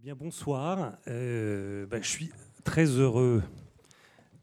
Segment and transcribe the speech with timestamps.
[0.00, 0.96] Eh bien, bonsoir.
[1.08, 2.30] Euh, bah, je suis
[2.64, 3.42] très heureux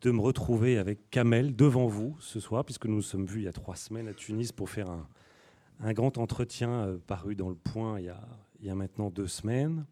[0.02, 3.46] de me retrouver avec Kamel devant vous ce soir, puisque nous nous sommes vus il
[3.46, 4.88] y a trois semaines à Tunis pour faire
[5.80, 8.14] un, grand entretien euh, paru dans le Point il
[8.62, 9.88] y a, maintenant deux semaines.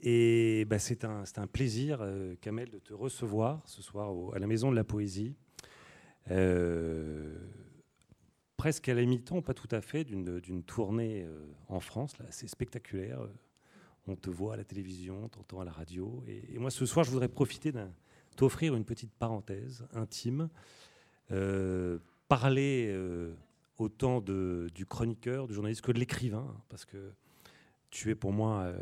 [0.00, 4.46] Et bah, c'est un, un, plaisir, euh, Kamel, de te recevoir ce soir à la
[4.46, 5.34] Maison de la Poésie.
[8.58, 11.26] presque à la mi-temps, pas tout à fait, d'une tournée
[11.68, 13.26] en France, là, assez spectaculaire
[14.06, 16.24] on te voit à la télévision, t'entend à la radio.
[16.26, 17.86] Et, moi, ce soir, je voudrais profiter de
[18.36, 20.48] t'offrir une petite parenthèse intime,
[21.30, 23.34] euh, parler euh,
[23.78, 27.12] autant du chroniqueur, du journaliste que de l'écrivain, parce que
[27.90, 28.78] tu es pour moi, euh,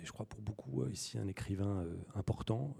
[0.00, 1.84] et je crois pour beaucoup ici, un écrivain
[2.14, 2.76] important,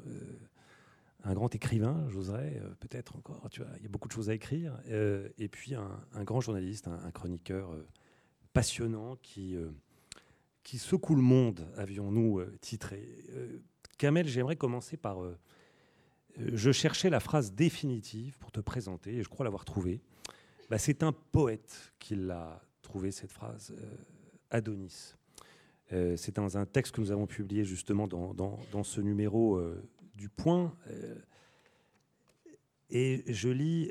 [1.25, 3.49] un grand écrivain, j'oserais peut-être encore.
[3.51, 6.89] Tu vois, il y a beaucoup de choses à écrire, et puis un, grand journaliste,
[6.89, 7.77] un chroniqueur
[8.53, 9.57] passionnant qui
[10.63, 13.09] qui secoue le monde, avions-nous euh, titré.
[13.31, 13.59] Euh,
[13.99, 15.23] Kamel, j'aimerais commencer par...
[15.23, 15.37] Euh,
[16.39, 20.01] je cherchais la phrase définitive pour te présenter, et je crois l'avoir trouvée.
[20.71, 23.75] Bah, c'est un poète qui l'a trouvé, cette phrase,
[24.51, 25.15] Adonis.
[25.91, 29.63] c'est dans un texte que nous avons publié justement dans, ce numéro
[30.15, 30.75] du Point.
[32.89, 33.91] et je lis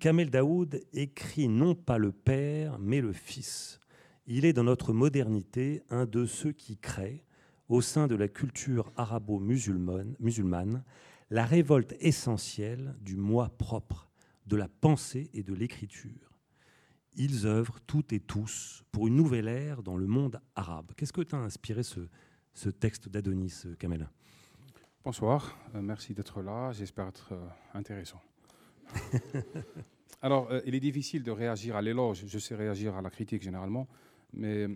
[0.00, 3.80] Kamel Daoud écrit non pas le père, mais le fils.
[4.28, 7.24] Il est dans notre modernité un de ceux qui créent,
[7.68, 10.84] au sein de la culture arabo-musulmane,
[11.30, 14.10] la révolte essentielle du moi propre,
[14.46, 16.40] de la pensée et de l'écriture.
[17.14, 20.92] Ils œuvrent toutes et tous pour une nouvelle ère dans le monde arabe.
[20.96, 24.08] Qu'est-ce que t'a inspiré ce, texte d'Adonis, Kamel?
[25.04, 28.20] Bonsoir, euh, merci d'être là, j'espère être euh, intéressant.
[30.22, 33.42] Alors, euh, il est difficile de réagir à l'éloge, je sais réagir à la critique
[33.42, 33.86] généralement,
[34.36, 34.68] mais,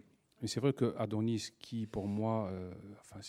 [0.45, 3.21] c'est vrai que Adonis, qui pour moi, euh, enfin,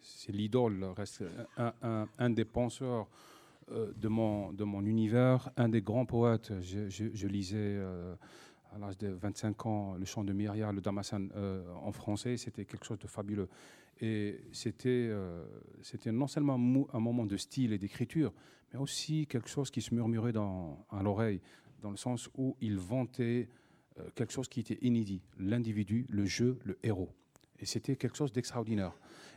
[0.00, 1.22] c'est l'idole, reste
[1.56, 3.08] un, des penseurs
[3.70, 6.52] euh, de, mon, de mon univers, un des grands poètes.
[6.60, 8.16] Je, lisais euh,
[8.72, 11.30] à l'âge de 25 ans le chant de Myriam, le Damascène
[11.82, 13.48] en français, c'était quelque chose de fabuleux.
[14.00, 15.12] Et c'était
[15.82, 18.32] c'était non seulement un moment de style et d'écriture,
[18.72, 21.40] mais aussi quelque chose qui se murmurait dans, à l'oreille,
[21.80, 23.48] dans le sens où il vantait
[24.14, 27.10] quelque chose qui était inédit, l'individu, le jeu, le héros.
[27.58, 28.92] Et c'était quelque chose d'extraordinaire.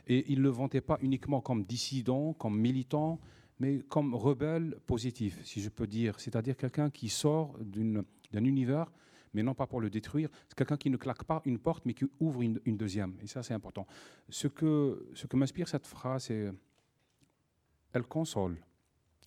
[0.06, 3.20] Et il ne le vantait pas uniquement comme dissident, comme militant,
[3.58, 6.18] mais comme rebelle positif, si je peux dire.
[6.18, 8.90] C'est-à-dire quelqu'un qui sort d'un univers,
[9.32, 10.30] mais non pas pour le détruire.
[10.48, 13.16] C'est quelqu'un qui ne claque pas une porte, mais qui ouvre une, deuxième.
[13.22, 13.86] Et ça, c'est important.
[14.28, 16.50] Ce que, ce que m'inspire cette phrase, c'est
[17.92, 18.56] elle console,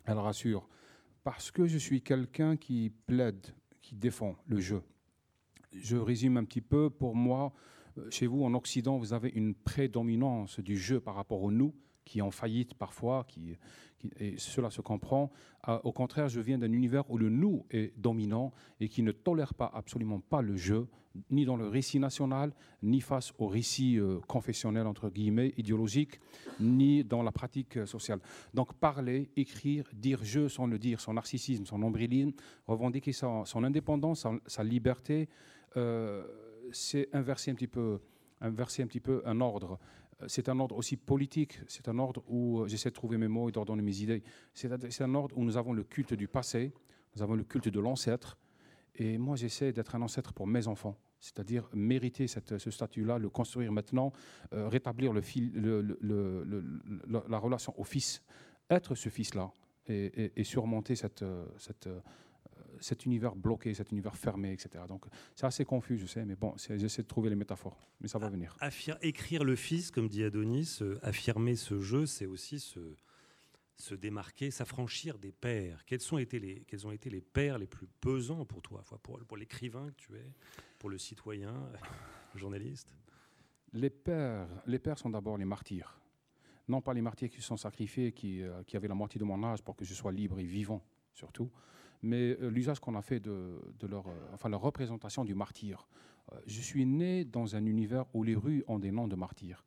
[0.06, 0.68] elle rassure.
[1.24, 3.48] Parce que je suis quelqu'un qui plaide,
[3.82, 4.82] qui défend le jeu
[5.82, 6.90] je résume un petit peu.
[6.90, 7.54] Pour moi,
[7.98, 11.74] euh, chez vous, en Occident, vous avez une prédominance du jeu par rapport au nous,
[12.06, 13.58] qui est en faillite parfois, qui,
[14.20, 15.32] et cela se comprend.
[15.68, 19.12] Euh, au contraire, je viens d'un univers où le nous est dominant et qui ne
[19.12, 20.88] tolère pas absolument pas le jeu,
[21.32, 26.20] ni dans le récit national, ni face au récit euh, confessionnel, entre guillemets, idéologique,
[26.60, 28.20] ni dans la pratique sociale.
[28.54, 32.34] Donc parler, écrire, dire je sans le dire, son narcissisme, son nombrilisme,
[32.68, 35.28] revendiquer son indépendance, sa liberté,
[36.72, 38.00] c'est inverser un petit peu,
[38.42, 39.80] inverser un petit peu un ordre.
[40.22, 43.28] Euh, c'est un ordre aussi politique, c'est un ordre où euh, j'essaie de trouver mes
[43.28, 44.24] mots et d'ordonner mes idées.
[44.54, 46.72] C'est un ordre où nous avons le culte du passé,
[47.16, 48.38] nous avons le culte de l'ancêtre,
[48.96, 53.72] et moi j'essaie d'être un ancêtre pour mes enfants, c'est-à-dire mériter ce statut-là, le construire
[53.72, 54.12] maintenant,
[54.52, 55.22] rétablir la
[57.40, 58.24] relation au fils,
[58.70, 59.52] être ce fils-là,
[59.88, 61.24] et, surmonter cette
[62.82, 64.84] cet univers bloqué, cet univers fermé, etc.
[64.88, 65.06] Donc
[65.36, 68.30] c'est assez confus, je sais, mais bon, j'essaie de trouver les métaphores, mais ça va
[68.30, 68.56] venir.
[69.02, 72.80] écrire le fils, comme dit Adonis, euh, affirmer ce jeu, c'est aussi se,
[73.76, 75.86] se démarquer, s'affranchir des pères.
[75.86, 79.20] Quels, sont été les, quels ont été les pères les plus pesants pour toi, pour,
[79.20, 80.34] pour l'écrivain que tu es,
[80.80, 81.54] pour le citoyen,
[82.34, 82.90] le journaliste?
[83.74, 86.00] Les pères, les pères sont d'abord les martyrs.
[86.68, 89.26] Non pas les martyrs qui se sont sacrifiés, qui, euh, qui avaient la moitié de
[89.26, 90.84] mon âge pour que je sois libre et vivant,
[91.14, 91.52] surtout
[92.02, 93.60] mais euh, l'usage qu'on a fait de,
[93.90, 95.88] leur, euh, enfin, la représentation du martyr.
[96.32, 99.64] Euh, je suis né dans un univers où les rues ont des noms de martyrs.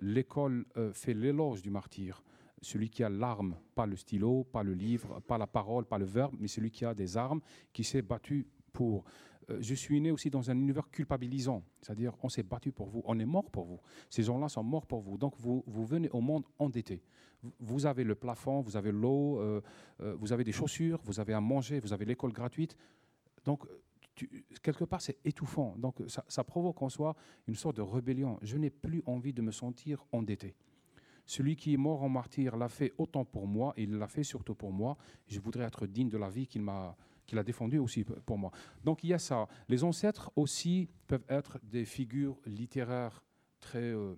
[0.00, 2.24] L'école fait l'éloge du martyr,
[2.62, 6.04] celui qui a l'arme, pas le stylo, pas le livre, pas la parole, pas le
[6.04, 7.40] verbe, mais celui qui a des armes,
[7.72, 9.04] qui s'est battu pour.
[9.50, 13.02] Euh, je suis né aussi dans un univers culpabilisant, c'est-à-dire on s'est battu pour vous,
[13.04, 13.80] on est mort pour vous.
[14.08, 15.18] Ces gens-là sont morts pour vous.
[15.18, 17.02] Donc vous, vous venez au monde endetté.
[17.60, 19.60] Vous avez le plafond, vous avez l'eau, euh,
[20.00, 22.76] euh, vous avez des chaussures, vous avez à manger, vous avez l'école gratuite.
[23.44, 23.66] Donc
[24.62, 25.74] quelque part, c'est étouffant.
[25.76, 28.38] Donc, ça, provoque en soi une sorte de rébellion.
[28.42, 30.54] Je n'ai plus envie de me sentir endetté.
[31.26, 34.54] Celui qui est mort en martyr l'a fait autant pour moi, il l'a fait surtout
[34.54, 34.96] pour moi.
[35.26, 36.96] Je voudrais être digne de la vie qu'il m'a
[37.26, 38.50] qu'il a défendue aussi pour moi.
[38.82, 39.46] Donc il y a ça.
[39.68, 43.24] Les ancêtres aussi peuvent être des figures littéraires
[43.60, 44.16] très euh,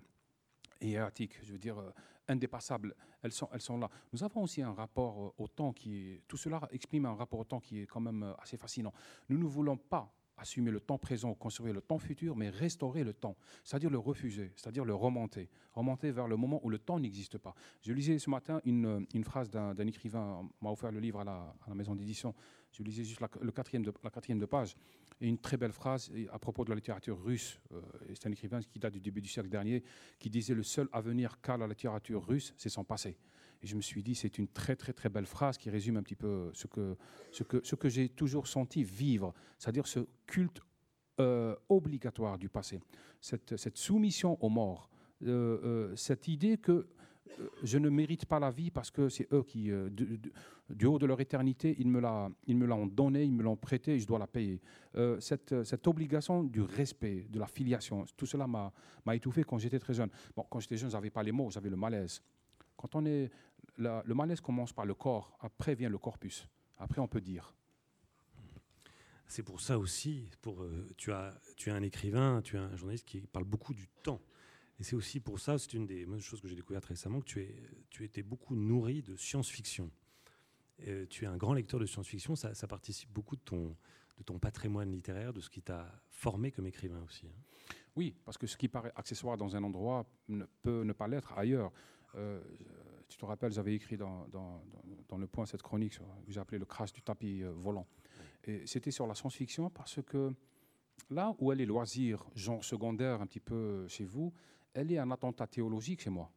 [0.81, 1.91] hiératiques, je veux dire euh,
[2.27, 2.95] indépassables.
[3.21, 3.89] Elles sont, elles sont là.
[4.13, 6.23] Nous avons aussi un rapport euh, au temps qui est...
[6.27, 8.93] Tout cela exprime un rapport au temps qui est quand même euh, assez fascinant.
[9.29, 13.13] Nous ne voulons pas assumer le temps présent, construire le temps futur, mais restaurer le
[13.13, 17.37] temps, c'est-à-dire le refuser, c'est-à-dire le remonter, remonter vers le moment où le temps n'existe
[17.37, 17.55] pas.
[17.81, 21.95] Je lisais ce matin une, phrase d'un écrivain, m'a offert le livre à la, maison
[21.95, 22.33] d'édition,
[22.71, 24.75] je lisais juste la, quatrième de, la quatrième de page,
[25.19, 27.81] et une très belle phrase à propos de la littérature russe, euh,
[28.13, 29.83] c'est un écrivain qui date du début du siècle dernier,
[30.19, 33.17] qui disait le seul avenir qu'a la littérature russe, c'est son passé.
[33.61, 36.03] Et je me suis dit, c'est une très très très belle phrase qui résume un
[36.03, 36.95] petit peu ce que,
[37.31, 40.61] ce que, ce que j'ai toujours senti vivre, c'est-à-dire ce culte
[41.19, 42.79] euh, obligatoire du passé,
[43.19, 44.87] cette, cette soumission aux morts,
[45.23, 46.87] euh, euh, cette idée que
[47.63, 51.19] je ne mérite pas la vie parce que c'est eux qui, du, haut de leur
[51.19, 54.61] éternité, ils me l'ont donné, ils me l'ont prêté et je dois la payer.
[55.19, 59.93] Cette, cette, obligation du respect, de la filiation, tout cela m'a étouffé quand j'étais très
[59.93, 60.09] jeune.
[60.35, 62.21] Bon, quand j'étais jeune, je n'avais pas les mots, j'avais le malaise.
[62.77, 63.31] Quand on est,
[63.77, 66.47] la, le malaise commence par le corps, après vient le corpus.
[66.77, 67.53] Après, on peut dire.
[69.27, 72.75] C'est pour ça aussi, pour, euh, tu, as, tu es un écrivain, tu es un
[72.75, 74.21] journaliste qui parle beaucoup du temps.
[74.79, 77.41] Et c'est aussi pour ça, c'est une des choses que j'ai découvertes récemment, que tu,
[77.41, 77.55] es,
[77.89, 79.91] tu étais beaucoup nourri de science-fiction.
[80.87, 83.75] Euh, tu es un grand lecteur de science-fiction, ça, ça, participe beaucoup de ton,
[84.17, 87.25] de ton patrimoine littéraire, de ce qui t'a formé comme écrivain aussi.
[87.25, 87.73] Hein.
[87.95, 91.35] Oui, parce que ce qui paraît accessoire dans un endroit ne peut ne pas l'être
[91.35, 91.71] ailleurs.
[92.15, 92.41] Euh,
[93.07, 94.27] tu te rappelles, j'avais écrit dans,
[95.17, 97.87] le point cette chronique que j'ai appelé le crash du tapis euh, volant.
[98.45, 100.33] Et c'était sur la science-fiction parce que
[101.09, 104.33] là où elle est loisir, genre secondaire un petit peu chez vous,
[104.73, 106.31] elle est un attentat théologique chez moi.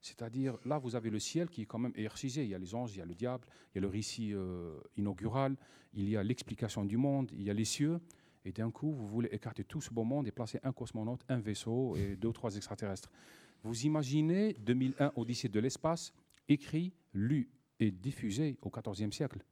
[0.00, 2.42] C'est-à-dire, là, vous avez le ciel qui est quand même hiérarchisé.
[2.42, 4.32] Il y a les anges, il y a le diable, il y a le récit
[4.34, 5.56] euh, inaugural,
[5.94, 8.00] il y a l'explication du monde, il y a les cieux.
[8.44, 11.38] Et d'un coup, vous voulez écarter tout ce beau monde et placer un cosmonaute, un
[11.38, 13.12] vaisseau et deux ou trois extraterrestres.
[13.62, 16.12] Vous imaginez 2001, Odyssée de l'espace,
[16.48, 17.48] écrit, lu
[17.78, 19.44] et diffusé au XIVe siècle.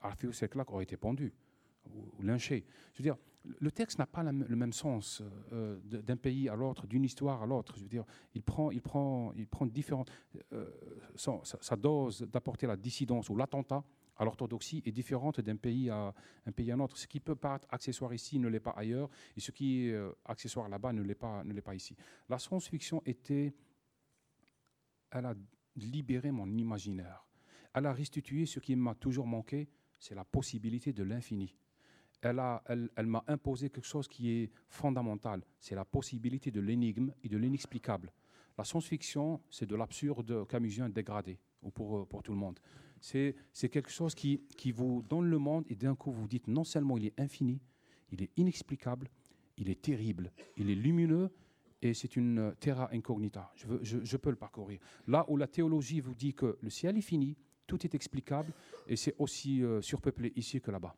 [0.00, 0.48] Arthur C.
[0.48, 1.32] Clarke aurait été pendu
[1.86, 2.64] ou, lynché.
[2.94, 3.16] Je veux dire,
[3.60, 5.22] le texte n'a pas le même sens
[5.52, 7.74] euh, d'un pays à l'autre, d'une histoire à l'autre.
[7.76, 8.04] Je veux dire,
[8.34, 10.10] il prend, il prend, il prend différentes.
[10.52, 10.70] Euh,
[11.16, 13.84] sa, dose d'apporter la dissidence ou l'attentat
[14.16, 16.14] à l'orthodoxie est différente d'un pays à
[16.46, 16.96] un pays à un autre.
[16.96, 20.12] Ce qui peut paraître accessoire ici ne l'est pas ailleurs, et ce qui est euh,
[20.24, 21.96] accessoire là-bas ne l'est pas, ne l'est pas ici.
[22.28, 23.54] La science-fiction était,
[25.10, 25.34] elle a
[25.76, 27.26] libéré mon imaginaire.
[27.74, 29.68] Elle a restitué ce qui m'a toujours manqué,
[29.98, 31.54] c'est la possibilité de l'infini
[32.22, 36.60] elle, a, elle, elle m'a imposé quelque chose qui est fondamental, c'est la possibilité de
[36.60, 38.12] l'énigme et de l'inexplicable.
[38.58, 42.58] La science-fiction, c'est de l'absurde camusien dégradé, ou pour, pour tout le monde.
[43.52, 44.40] C'est, quelque chose qui,
[44.72, 47.60] vous donne le monde et d'un coup vous dites non seulement il est infini,
[48.10, 49.08] il est inexplicable,
[49.56, 51.30] il est terrible, il est lumineux
[51.82, 53.52] et c'est une terra incognita.
[53.82, 54.80] Je, peux le parcourir.
[55.06, 57.36] Là où la théologie vous dit que le ciel est fini,
[57.66, 58.52] tout est explicable
[58.88, 60.96] et c'est aussi euh, surpeuplé ici que là-bas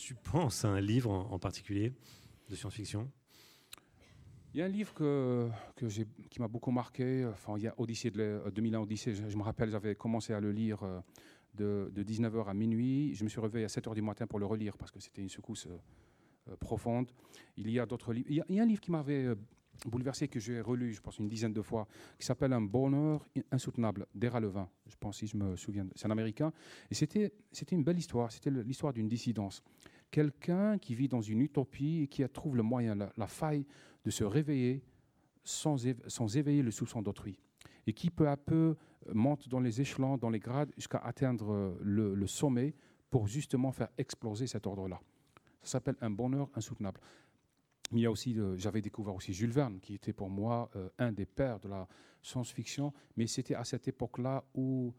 [0.00, 1.92] tu penses à un livre en particulier
[2.48, 3.10] de science-fiction?
[4.52, 4.92] Il y a un livre
[6.28, 7.24] qui m'a beaucoup marqué.
[7.26, 9.14] Enfin, il y a Odyssée de 2001 Odyssée.
[9.14, 11.00] Je, me rappelle, j'avais commencé à le lire euh,
[11.54, 13.14] de, de, 19h à minuit.
[13.14, 15.28] Je me suis réveillé à 7h du matin pour le relire parce que c'était une
[15.28, 17.10] secousse euh, profonde.
[17.56, 18.26] Il y a d'autres livres.
[18.28, 19.36] Il y a, un livre qui m'avait euh,
[19.86, 21.86] bouleversé que j'ai relu, je pense, une dizaine de fois,
[22.18, 24.68] qui s'appelle Un bonheur insoutenable d'Era Levin.
[24.88, 25.86] Je pense, si je me souviens.
[25.94, 26.52] C'est un Américain.
[26.90, 27.32] Et c'était
[27.70, 28.32] une belle histoire.
[28.32, 29.62] C'était l'histoire d'une dissidence
[30.10, 33.64] quelqu'un qui vit dans une utopie et qui trouve le moyen, la faille
[34.04, 34.82] de se réveiller
[35.44, 37.38] sans, éve sans éveiller le soupçon d'autrui.
[37.86, 38.76] Et qui peu à peu
[39.12, 42.74] monte dans les échelons, dans les grades, jusqu'à atteindre le, le, sommet
[43.08, 45.00] pour justement faire exploser cet ordre-là.
[45.62, 47.00] Ça s'appelle un bonheur insoutenable.
[47.90, 50.70] Mais il y a aussi, euh, j'avais découvert aussi Jules Verne, qui était pour moi
[50.76, 51.88] euh, un des pères de la
[52.22, 54.94] science-fiction, mais c'était à cette époque-là où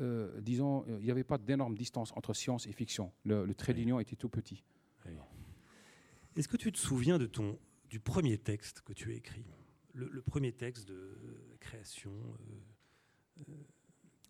[0.00, 3.12] euh, disons, il n'y avait pas d'énorme distance entre science et fiction.
[3.24, 4.64] Le, le trait d'union était tout petit.
[5.04, 5.12] Oui.
[6.36, 7.58] Est-ce que tu te souviens de ton,
[7.90, 9.44] du premier texte que tu as écrit
[9.92, 11.18] le, le, premier texte de
[11.58, 13.54] création euh, euh,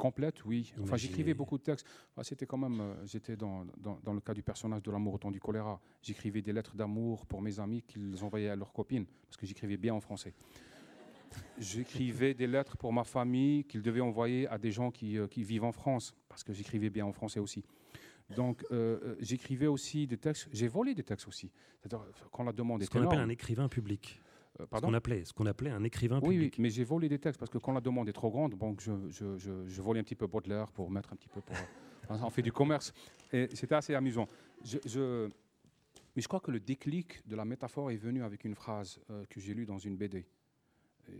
[0.00, 0.72] Complète, oui.
[0.80, 1.86] Enfin, j'écrivais beaucoup de textes.
[2.12, 5.12] Enfin, C'était quand même, euh, j'étais dans, dans, dans, le cas du personnage de l'amour
[5.14, 5.78] au temps du choléra.
[6.00, 9.76] J'écrivais des lettres d'amour pour mes amis qu'ils envoyaient à leurs copines, parce que j'écrivais
[9.76, 10.32] bien en français.
[11.58, 15.44] J'écrivais des lettres pour ma famille qu'ils devaient envoyer à des gens qui, euh, qui,
[15.44, 17.62] vivent en France, parce que j'écrivais bien en français aussi.
[18.36, 18.64] Donc,
[19.20, 20.48] j'écrivais aussi des textes.
[20.52, 21.50] J'ai volé des textes aussi.
[21.80, 24.20] C'est-à-dire, quand la demande Ce était qu'on appelle un écrivain public.
[24.58, 26.58] Euh, Ce pardon qu'on appelait, ce qu'on appelait un écrivain Oui, oui, public.
[26.58, 28.92] mais j'ai volé des textes parce que quand la demande est trop grande, donc je,
[29.08, 31.56] je, je, je volais un petit peu Baudelaire pour mettre un petit peu pour.
[32.26, 32.92] On fait du commerce.
[33.32, 34.26] Et c'était assez amusant.
[34.64, 35.28] Je, je-
[36.16, 39.24] mais je crois que le déclic de la métaphore est venu avec une phrase euh,
[39.30, 40.26] que j'ai lue dans une BD.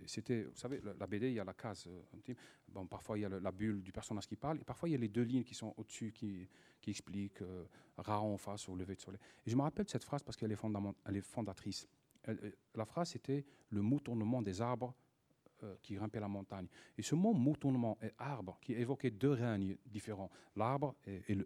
[0.07, 1.87] C'était, vous savez, la, BD, il y a la case.
[1.89, 2.35] euh,
[2.69, 4.95] bon, parfois, il y a la bulle du personnage qui parle, et parfois, il y
[4.95, 6.49] a les deux lignes qui sont au-dessus qui,
[6.81, 7.65] qui expliquent euh,
[7.97, 9.21] Ra en face au lever de soleil.
[9.47, 10.59] Et je me rappelle cette phrase parce qu'elle est,
[11.07, 11.87] elle est fondatrice.
[12.29, 14.95] Euh, la phrase, c'était le moutonnement des arbres
[15.63, 16.67] euh, qui grimpaient la montagne.
[16.97, 21.37] Et ce mot moutonnement et arbre, qui évoquait deux règnes différents, l'arbre et,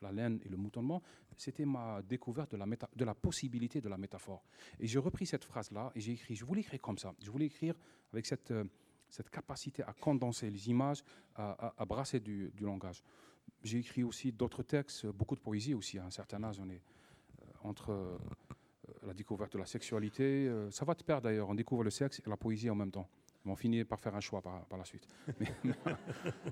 [0.00, 1.00] la laine et le moutonnement,
[1.36, 4.42] c'était ma découverte de la, possibilité de la métaphore.
[4.80, 7.14] Et j'ai repris cette phrase-là et j'ai écrit, je voulais écrire comme ça.
[7.22, 7.74] Je voulais écrire
[8.12, 8.64] avec cette, euh,
[9.30, 11.04] capacité à condenser les images,
[11.36, 13.04] à, brasser du, langage.
[13.62, 15.98] J'ai écrit aussi d'autres textes, beaucoup de poésie aussi.
[15.98, 16.82] À un certain âge, on est
[17.40, 18.18] euh, entre
[19.06, 20.50] la découverte de la sexualité.
[20.70, 23.08] ça va de pair d'ailleurs, on découvre le sexe et la poésie en même temps.
[23.46, 25.06] On finit par faire un choix par, par la suite.
[25.38, 25.46] Mais,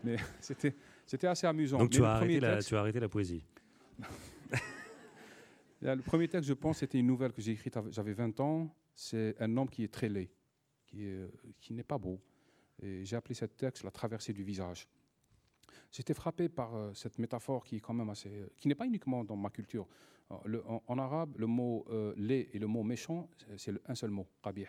[0.04, 0.74] mais c'était,
[1.06, 1.78] c'était assez amusant.
[1.78, 3.44] Donc tu as, arrêté la, texte- tu as arrêté la poésie.
[5.80, 8.38] Là, Le premier texte, je pense, c'était une nouvelle que j'ai écrite, av- j'avais 20
[8.40, 8.74] ans.
[8.94, 10.30] C'est un homme qui est très laid,
[10.86, 11.26] qui, euh,
[11.60, 12.20] qui n'est pas beau.
[12.82, 14.86] Et j'ai appelé ce texte La traversée du visage.
[15.90, 18.86] J'étais frappé par euh, cette métaphore qui est quand même assez, euh, qui n'est pas
[18.86, 19.86] uniquement dans ma culture.
[20.46, 24.10] Le- en, en arabe, le mot euh, laid et le mot méchant, c'est- un seul
[24.10, 24.66] mot, qabih.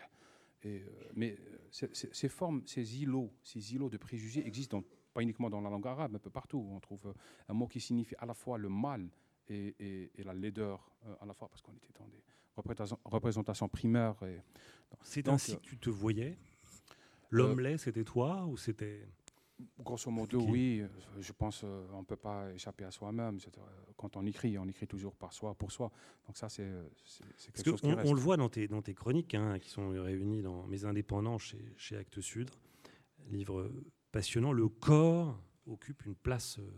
[0.64, 5.22] Et, euh, mais euh, ces formes, ces îlots, ces îlots de préjugés existent dans- pas
[5.22, 6.66] uniquement dans la langue arabe, mais un peu partout.
[6.72, 7.12] On trouve euh,
[7.48, 9.08] un mot qui signifie à la fois le mal
[9.48, 10.90] et, et- et la laideur
[11.20, 12.22] à la fois, parce qu'on était dans des
[12.56, 14.16] représentations, représentations primaires.
[15.02, 16.38] C'est ainsi euh, que tu te voyais?
[17.30, 19.06] L'homme laid, c'était toi ou c'était
[19.78, 20.88] grosso modo, oui, euh,
[21.20, 23.36] je pense euh, on ne peut pas échapper à soi-même.
[23.36, 23.60] Euh,
[23.96, 25.90] Quand on écrit, on écrit toujours par soi, pour soi.
[26.26, 26.88] Donc ça, c'est, euh,
[27.52, 28.08] quelque chose qui qu'on reste.
[28.10, 31.38] on le voit dans tes, dans tes chroniques, hein, qui sont réunies dans Mes Indépendants
[31.38, 32.50] chez, chez Actes Sud.
[33.30, 33.70] Livre
[34.12, 34.52] passionnant.
[34.52, 36.70] Le corps occupe une place euh,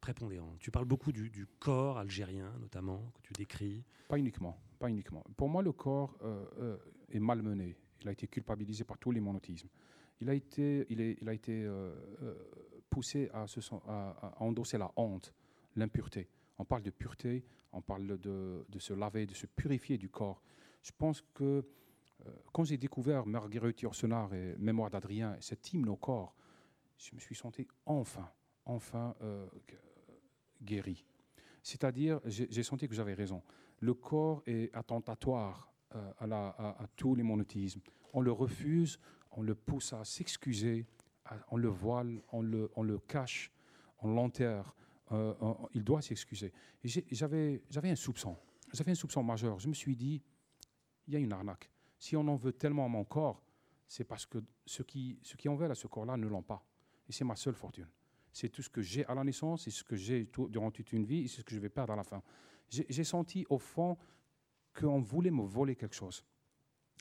[0.00, 0.58] prépondérante.
[0.58, 3.84] Tu parles beaucoup du, du corps algérien, notamment, que tu décris.
[4.08, 5.24] Pas uniquement, pas uniquement.
[5.36, 6.76] Pour moi, le corps euh, euh,
[7.10, 7.76] est malmené.
[8.02, 9.68] Il a été culpabilisé par tous les monothéismes.
[10.20, 12.34] Il a été, il est, il a été euh, euh,
[12.90, 15.32] poussé à, se à- endosser la honte,
[15.76, 16.28] l'impureté.
[16.58, 20.42] On parle de pureté, on parle de, se laver, de se purifier du corps.
[20.82, 21.44] Je pense que
[22.26, 26.34] euh, quand j'ai découvert Marguerite Yourcenar et Mémoire d'Adrien, et cet hymne au corps,
[26.98, 28.28] je me suis senti enfin,
[28.66, 29.14] enfin
[29.66, 29.78] gu-
[30.62, 31.06] guéri.
[31.62, 33.42] C'est-à-dire, j'ai senti que j'avais raison.
[33.80, 37.80] Le corps est attentatoire à tous les monothéismes.
[38.12, 38.98] On le refuse,
[39.32, 40.86] on le pousse à s'excuser,
[41.50, 43.50] on le voile, on le, on le cache,
[44.00, 44.74] on l'enterre.
[45.12, 46.52] Euh, on- il doit s'excuser.
[46.84, 47.60] J'avais
[47.90, 48.36] un soupçon.
[48.72, 49.58] J'avais un soupçon majeur.
[49.58, 50.22] Je me suis dit,
[51.08, 51.70] il y a une arnaque.
[51.98, 53.42] Si on en veut tellement à mon corps,
[53.88, 56.64] c'est parce que ceux qui, ceux qui en veulent à ce corps-là ne l'ont pas.
[57.08, 57.88] Et c'est ma seule fortune.
[58.32, 61.04] C'est tout ce que j'ai à la naissance, c'est ce que j'ai durant toute une
[61.04, 62.22] vie, et c'est ce que je vais perdre à la fin.
[62.68, 63.98] J'ai senti au fond
[64.72, 66.24] qu'on voulait me voler quelque chose,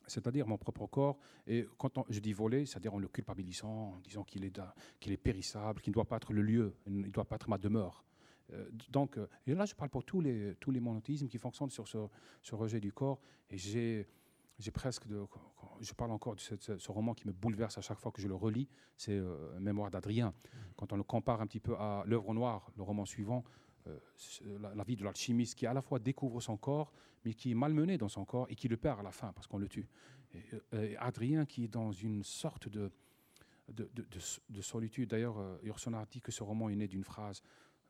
[0.09, 1.17] c'est-à-dire mon propre corps.
[1.47, 4.59] Et quand on- je dis voler, c'est-à-dire en le culpabilisant, en disant qu'il est,
[4.99, 7.49] qu'il est périssable, qu'il ne doit pas être le lieu, il ne doit pas être
[7.49, 8.03] ma demeure.
[8.53, 11.69] Euh, donc, euh, et là, je parle pour tous les, tous les monothéismes qui fonctionnent
[11.69, 11.97] sur ce,
[12.41, 13.19] ce rejet du corps.
[13.49, 14.07] Et j'ai
[14.59, 15.25] j'ai presque de.
[15.79, 18.35] Je parle encore de ce, roman qui me bouleverse à chaque fois que je le
[18.35, 20.33] relis, c'est euh, Mémoire d'Adrien.
[20.75, 23.45] Quand on le compare un petit peu à L'œuvre noire, le roman suivant,
[24.61, 26.91] la, la vie de l'alchimiste qui à la fois découvre son corps,
[27.25, 29.47] mais qui est malmené dans son corps et qui le perd à la fin parce
[29.47, 29.87] qu'on le tue.
[30.33, 30.43] Et,
[30.73, 32.91] euh, Adrien qui est dans une sorte de,
[34.61, 35.09] solitude.
[35.09, 37.41] D'ailleurs, euh, Yourcenar dit que ce roman est né d'une phrase,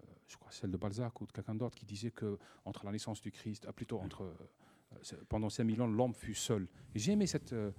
[0.02, 2.92] euh, je crois celle de Balzac ou de quelqu'un d'autre, qui disait que entre la
[2.92, 4.24] naissance du Christ, plutôt entre
[4.94, 6.68] euh, pendant 5000 ans, l'homme fut seul.
[6.96, 7.72] J'ai aimé cette, euh,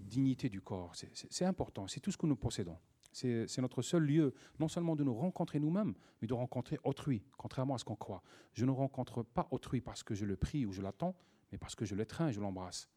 [0.00, 0.92] dignité du corps.
[0.94, 1.86] C'est important.
[1.86, 2.78] C'est tout ce que nous possédons.
[3.12, 7.74] C'est notre seul lieu, non seulement de nous rencontrer nous-mêmes, mais de rencontrer autrui, contrairement
[7.74, 8.22] à ce qu'on croit.
[8.54, 11.14] Je ne rencontre pas autrui parce que je le prie ou je l'attends,
[11.50, 12.88] mais parce que je l'étreins et je l'embrasse.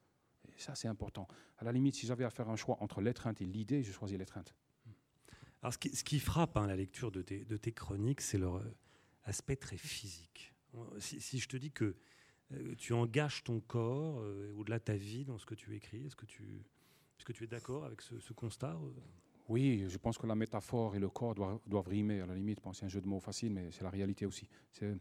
[0.55, 1.27] Et ça, c'est important.
[1.57, 4.17] À la limite, si j'avais à faire un choix entre l'étreinte et l'idée, je choisis
[4.17, 4.55] l'étreinte.
[5.61, 8.75] Alors, ce qui, frappe hein, la lecture de tes, chroniques, c'est leur euh,
[9.23, 10.53] aspect très physique.
[10.99, 11.95] Si, je te dis que
[12.51, 16.05] euh, tu engages ton corps euh, au-delà de ta vie dans ce que tu écris,
[16.05, 16.63] est-ce que tu,
[17.41, 18.77] es d'accord avec ce, constat
[19.47, 22.21] Oui, je pense que la métaphore et le corps doivent, rimer.
[22.21, 24.47] À la limite, bon, c'est un jeu de mots facile, mais c'est la réalité aussi.
[24.81, 24.95] Euh,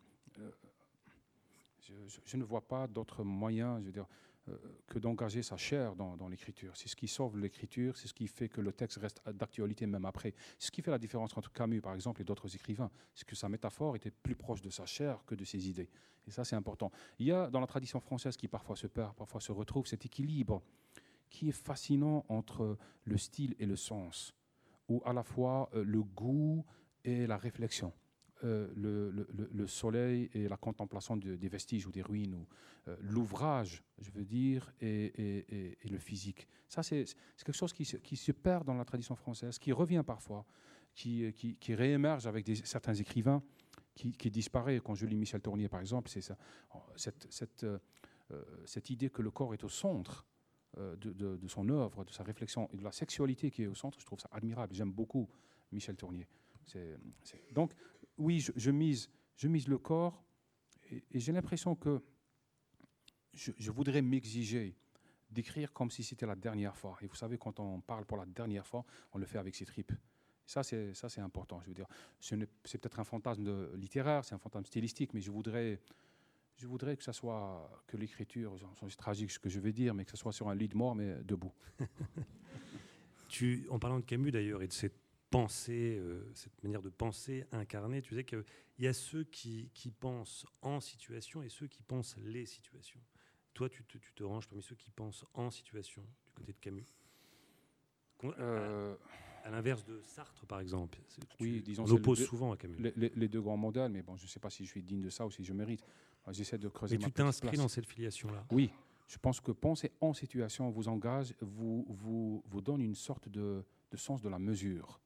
[2.27, 3.81] je, ne vois pas d'autre moyen.
[3.81, 4.07] Je veux dire,
[4.51, 6.77] euh, que d'engager sa chair dans, l'écriture.
[6.77, 10.05] C'est ce qui sauve l'écriture, c'est ce qui fait que le texte reste d'actualité même
[10.05, 10.35] après.
[10.59, 12.91] C'est ce qui fait la différence entre Camus, par exemple, et d'autres écrivains.
[13.15, 15.89] C'est que sa métaphore était plus proche de sa chair que de ses idées.
[16.27, 16.91] Et ça, c'est important.
[17.19, 20.05] Il y a dans la tradition française qui parfois se perd, parfois se retrouve, cet
[20.05, 20.63] équilibre
[21.31, 24.35] qui est fascinant entre le style et le sens,
[24.89, 26.65] ou à la fois euh, le goût
[27.05, 27.93] et la réflexion.
[28.45, 32.47] Euh, le, soleil et la contemplation des vestiges ou des ruines, ou
[32.89, 36.47] euh, l'ouvrage, je veux dire, et, le physique.
[36.69, 37.07] Ça, c'est
[37.39, 40.45] quelque chose qui se, perd dans la tradition française, qui revient parfois,
[40.95, 41.33] qui,
[41.71, 43.43] réémerge avec certains écrivains,
[43.95, 44.81] qui, disparaît.
[44.85, 46.31] Quand je lis Michel Tournier, par exemple, c'est
[48.33, 50.27] euh, cette, idée que le corps est au centre.
[50.77, 54.01] De, de, son œuvre, de sa réflexion et de la sexualité qui est au centre,
[54.01, 54.75] je trouve ça admirable.
[54.75, 55.29] J'aime beaucoup
[55.71, 56.27] Michel Tournier.
[57.53, 57.73] Donc,
[58.19, 60.25] oui, je, mise, je mise le corps
[60.91, 62.03] et, j'ai l'impression que
[63.33, 64.77] je, voudrais m'exiger
[65.31, 66.97] d'écrire comme si c'était la dernière fois.
[67.03, 69.67] Et vous savez, quand on parle pour la dernière fois, on le fait avec ses
[69.67, 69.93] tripes.
[70.47, 71.61] Ça, c'est ça, c'est important.
[71.63, 71.89] Je veux dire,
[72.21, 72.37] c'est
[72.79, 75.81] peut-être un fantasme littéraire, c'est un fantasme stylistique, mais je voudrais,
[76.57, 78.57] je voudrais que ça soit que l'écriture,
[78.89, 80.77] c'est tragique ce que je vais dire, mais que ce soit sur un lit de
[80.77, 81.53] mort, mais debout.
[83.29, 87.45] tu, en parlant de Camus d'ailleurs et de cette penser, euh, cette manière de penser
[87.51, 88.03] incarnée.
[88.03, 88.45] Tu sais qu'il
[88.79, 93.01] y a ceux qui, qui, pensent en situation et ceux qui pensent les situations.
[93.53, 96.59] Toi, tu te, tu te ranges parmi ceux qui pensent en situation, du côté de
[96.59, 96.87] Camus.
[98.23, 98.95] Euh,
[99.43, 101.01] à, l'inverse de Sartre, par exemple.
[101.41, 101.83] oui, disons.
[101.83, 102.93] On l'oppose souvent à Camus.
[102.97, 105.11] Les, deux grands modèles, mais bon, je ne sais pas si je suis digne de
[105.11, 105.85] ça ou si je mérite.
[106.31, 106.99] J'essaie de creuser.
[106.99, 108.47] Mais tu t'inscris dans cette filiation-là.
[108.51, 108.71] Oui,
[109.07, 113.65] je pense que penser en situation vous engage, vous, vous, vous donne une sorte de,
[113.91, 115.01] de sens de la mesure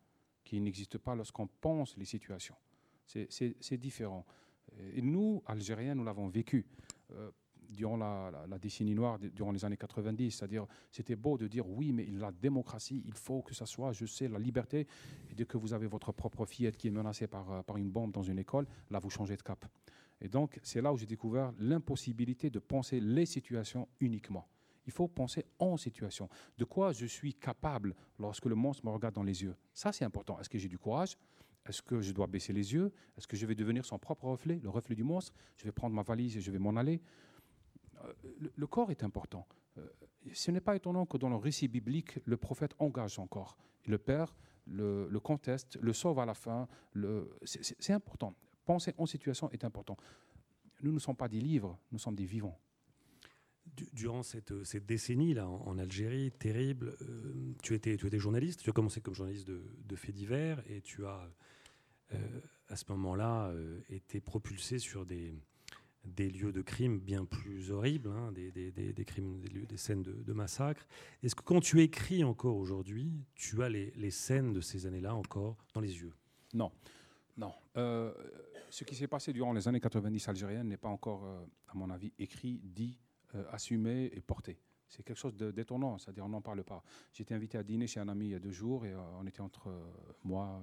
[0.45, 2.57] qui n'existe pas lorsqu'on pense les situations.
[3.05, 4.25] C'est différent.
[4.95, 6.67] Et nous, Algériens, nous l'avons vécu.
[7.13, 7.31] Euh,
[7.69, 10.31] durant la, décennie noire, durant les années 90.
[10.31, 14.07] C'est-à-dire, c'était beau de dire oui, mais la démocratie, il faut que ça soit, je
[14.07, 14.87] sais, la liberté.
[15.31, 17.91] Et dès que vous avez votre propre fillette qui est menacée par, euh, par une
[17.91, 19.67] bombe dans une école, là, vous changez de cap.
[20.21, 24.49] Et donc, c'est là où j'ai découvert l'impossibilité de penser les situations uniquement.
[24.87, 26.29] Il faut penser en situation.
[26.57, 30.05] De quoi je suis capable lorsque le monstre me regarde dans les yeux Ça, c'est
[30.05, 30.41] important.
[30.41, 31.19] Est-ce que j'ai du courage?
[31.67, 32.91] Est-ce que je dois baisser les yeux?
[33.17, 35.35] Est-ce que je vais devenir son propre reflet, le reflet du monstre?
[35.57, 37.03] Je vais prendre ma valise et je vais m'en aller
[38.05, 38.13] euh,
[38.57, 39.47] le, corps est important.
[39.77, 39.87] Euh,
[40.33, 43.57] ce n'est pas étonnant que dans le récit biblique, le prophète engage son corps.
[43.87, 44.31] Le perd,
[44.67, 46.69] le, le conteste, le sauve à la fin.
[47.43, 48.35] C'est important.
[48.69, 49.97] Penser en situation est important.
[50.83, 52.61] Nous ne sommes pas des livres, nous sommes des vivants
[53.95, 58.73] durant cette, cette décennie-là en, Algérie, terrible, euh, tu, étais, tu étais journaliste, tu as
[58.75, 61.31] commencé comme journaliste de, de faits divers et tu as,
[62.13, 65.35] euh, à ce moment-là, euh, été propulsé sur des,
[66.05, 69.79] des lieux de crimes bien plus horribles, hein, des, des, des, crimes, des, lieux, des
[69.79, 70.87] scènes de, de massacre.
[71.23, 75.15] Est-ce que quand tu écris encore aujourd'hui, tu as les, les scènes de ces années-là
[75.15, 76.13] encore dans les yeux?
[76.53, 76.71] Non.
[77.39, 77.53] Non.
[77.75, 81.25] ce qui s'est passé durant les années 90 algériennes n'est pas encore,
[81.69, 82.99] à mon avis, écrit, dit
[83.35, 84.59] euh, assumé et porté.
[84.89, 86.83] C'est quelque chose d'étonnant, c'est-à-dire on n'en parle pas.
[87.13, 89.27] J'étais invité à dîner chez un ami il y a deux jours et euh, on
[89.27, 89.93] était entre euh,
[90.25, 90.63] moi,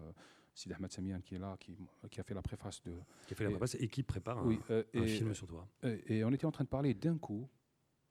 [0.55, 1.77] Sid Ahmed Samian qui est là, qui,
[2.09, 2.93] qui, a fait la préface de.
[3.27, 5.67] Qui a fait la préface et qui prépare un, un film sur toi.
[6.07, 7.47] Et, on était en train de parler d'un coup,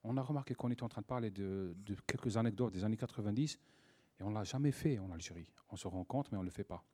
[0.04, 2.96] on a remarqué qu'on était en train de parler de, de, quelques anecdotes des années
[2.96, 3.58] 90
[4.20, 5.50] et on ne l'a jamais fait en Algérie.
[5.70, 6.84] On se rend compte, mais on ne le fait pas.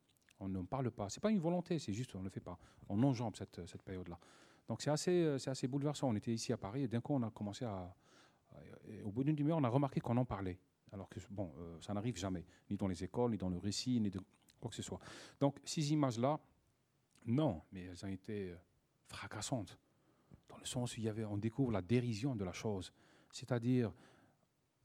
[0.40, 1.08] On ne parle pas.
[1.08, 2.58] C'est pas une volonté, c'est juste on ne le fait pas.
[2.88, 4.18] On enjambe cette, cette période-là.
[4.68, 6.08] Donc c'est assez, euh, c'est assez bouleversant.
[6.08, 7.94] On était ici à Paris et d'un coup on a commencé à,
[9.04, 10.58] au bout d'une demi-heure, on a remarqué qu'on en parlait.
[10.92, 14.00] Alors que bon, euh, ça n'arrive jamais, ni dans les écoles, ni dans le récit,
[14.00, 14.20] ni de
[14.60, 15.00] quoi que ce soit.
[15.40, 16.38] Donc ces images-là,
[17.26, 18.56] non, mais elles ont été euh,
[19.06, 19.78] fracassantes,
[20.48, 22.92] dans le sens où il y avait, on découvre la dérision de la chose,
[23.30, 23.92] c'est-à-dire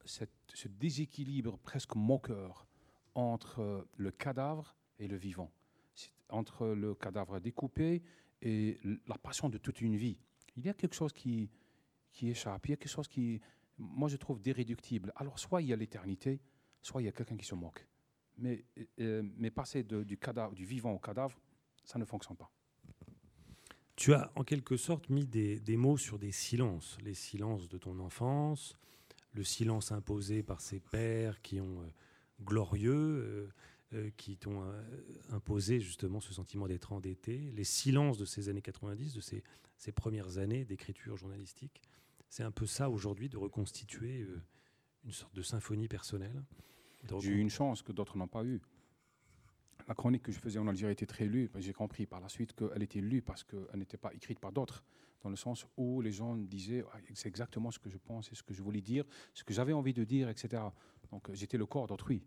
[0.05, 2.67] ce déséquilibre presque moqueur
[3.15, 5.51] entre le cadavre et le vivant,
[6.29, 8.01] entre le cadavre découpé
[8.41, 10.17] et la passion de toute une vie.
[10.55, 11.49] Il y a quelque chose qui,
[12.11, 13.41] qui échappe, il y a quelque chose qui,
[13.77, 15.11] moi je trouve déréductible.
[15.15, 16.39] Alors soit il y a l'éternité,
[16.81, 17.87] soit il y a quelqu'un qui se moque.
[18.37, 18.65] Mais,
[18.99, 21.39] euh, mais passer du, cadavre, du vivant au cadavre,
[21.83, 22.51] ça ne fonctionne pas.
[23.95, 27.77] Tu as en quelque sorte mis des, des, mots sur des silences, les silences de
[27.77, 28.77] ton enfance,
[29.31, 31.87] le silence imposé par ces pères qui ont euh,
[32.41, 33.53] glorieux, euh,
[33.93, 34.81] euh, qui t'ont euh,
[35.29, 39.43] imposé justement ce sentiment d'être endetté, les silences de ces années 90, de ces,
[39.77, 41.83] ces premières années d'écriture journalistique.
[42.27, 44.41] C'est un peu ça aujourd'hui de reconstituer euh,
[45.03, 46.43] une sorte de symphonie personnelle.
[47.19, 48.59] J'ai eu une chance que d'autres n'ont pas eu.
[49.87, 51.51] la chronique que je faisais en Algérie était très lue.
[51.59, 54.83] J'ai compris par la suite qu'elle était lue parce qu'elle n'était pas écrite par d'autres,
[55.21, 58.35] dans le sens où les gens disaient ah, c'est exactement ce que je pense et
[58.35, 60.63] ce que je voulais dire, ce que j'avais envie de dire, etc.
[61.11, 62.23] Donc j'étais le corps d'autrui.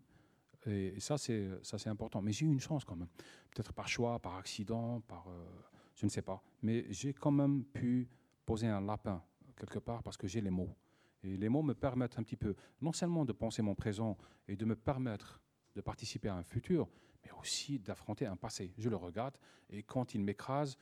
[0.66, 2.20] Et, ça, c'est ça, c'est important.
[2.22, 3.08] Mais j'ai eu une chance quand même,
[3.50, 5.46] peut-être par choix, par accident, par euh,
[5.94, 6.42] je ne sais pas.
[6.62, 8.08] Mais j'ai quand même pu
[8.44, 9.22] poser un lapin
[9.56, 10.74] quelque part parce que j'ai les mots.
[11.22, 14.16] Et les mots me permettent un petit peu, non seulement de penser mon présent
[14.46, 15.40] et de me permettre
[15.74, 16.88] de participer à un futur,
[17.24, 18.72] mais aussi d'affronter un passé.
[18.78, 19.36] Je le regarde
[19.70, 20.78] et quand il m'écrase,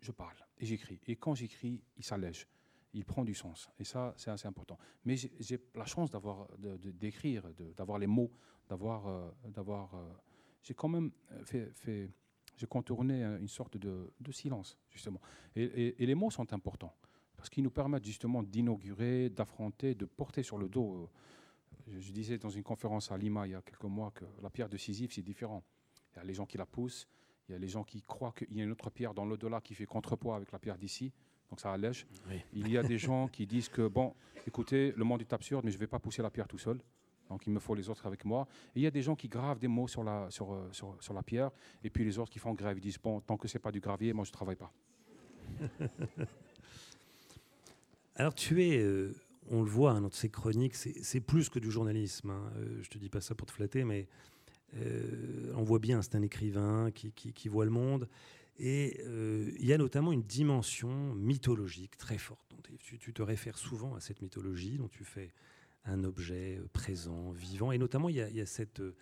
[0.00, 1.00] je parle et j'écris.
[1.06, 2.48] Et quand j'écris, il s'allège,
[2.92, 3.70] il prend du sens.
[3.78, 4.78] Et ça, c'est assez important.
[5.04, 7.44] Mais j'ai la chance d'avoir, d'écrire,
[7.76, 8.32] d'avoir les mots,
[8.70, 9.94] d'avoir, euh, d'avoir.
[9.94, 10.08] Euh,
[10.62, 11.10] j'ai quand même
[11.44, 12.10] fait, fait
[12.56, 15.20] j'ai contourné une sorte de, silence justement.
[15.56, 16.94] Et, les mots sont importants
[17.36, 21.10] parce qu'ils nous permettent justement d'inaugurer, d'affronter, de porter sur le dos.
[21.88, 24.50] Euh, je, disais dans une conférence à Lima il y a quelques mois que la
[24.50, 25.64] pierre de Sisyphe c'est différent.
[26.12, 27.08] Il y a les gens qui la poussent,
[27.48, 29.60] il y a les gens qui croient qu'il y a une autre pierre dans l'au-delà
[29.60, 31.12] qui fait contrepoids avec la pierre d'ici,
[31.48, 32.06] donc ça allège.
[32.52, 34.14] Il y a des gens qui disent que, bon,
[34.46, 36.80] écoutez, le monde est absurde, mais je ne vais pas pousser la pierre tout seul.
[37.30, 38.46] Donc il me faut les autres avec moi.
[38.74, 41.14] Et il y a des gens qui gravent des mots sur la, sur, euh, sur,
[41.14, 41.50] la pierre,
[41.82, 42.76] et puis les autres qui font grève.
[42.76, 44.72] Ils disent, bon, tant que ce n'est pas du gravier, moi je ne travaille pas.
[48.16, 49.14] Alors tu es, euh,
[49.48, 52.30] on le voit hein, dans ces chroniques, c'est plus que du journalisme.
[52.30, 52.52] Hein.
[52.56, 54.08] Euh, je te dis pas ça pour te flatter, mais
[55.56, 58.08] on voit bien, c'est un écrivain qui, qui, voit le monde.
[58.60, 62.54] Et il y a notamment une dimension mythologique très forte.
[62.78, 65.32] tu, tu, te réfères souvent à cette mythologie dont tu fais
[65.84, 67.72] un objet euh, présent, vivant.
[67.72, 68.94] Et notamment, il y a, cette, euh,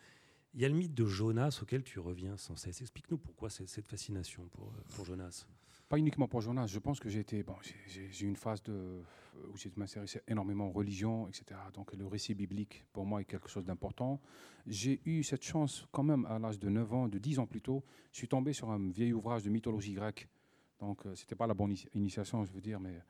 [0.55, 2.81] il y a le mythe de Jonas auquel tu reviens sans cesse.
[2.81, 5.47] Explique-nous pourquoi cette fascination pour, euh, pour Jonas.
[5.89, 6.67] Pas uniquement pour Jonas.
[6.67, 7.45] Je pense que j'ai été,
[7.87, 11.59] j'ai eu une phase où j'ai m'intéressé énormément aux religions, etc.
[11.73, 14.21] Donc le récit biblique, pour moi, est quelque chose d'important.
[14.67, 17.63] J'ai eu cette chance quand même à l'âge de 9 ans, de 10 ans plus
[17.63, 17.83] tôt.
[18.13, 20.29] Je suis tombé sur un vieil ouvrage de mythologie grecque.
[20.79, 23.01] Donc c'était pas la bonne initiation, je veux dire, mais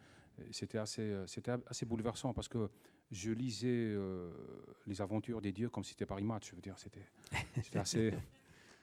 [0.53, 2.71] c'était assez, c'était assez bouleversant parce que
[3.11, 4.31] je lisais euh,
[4.87, 6.51] les aventures des dieux comme si c'était Paris Match.
[6.51, 6.77] Je veux dire,
[7.63, 8.13] c'était assez,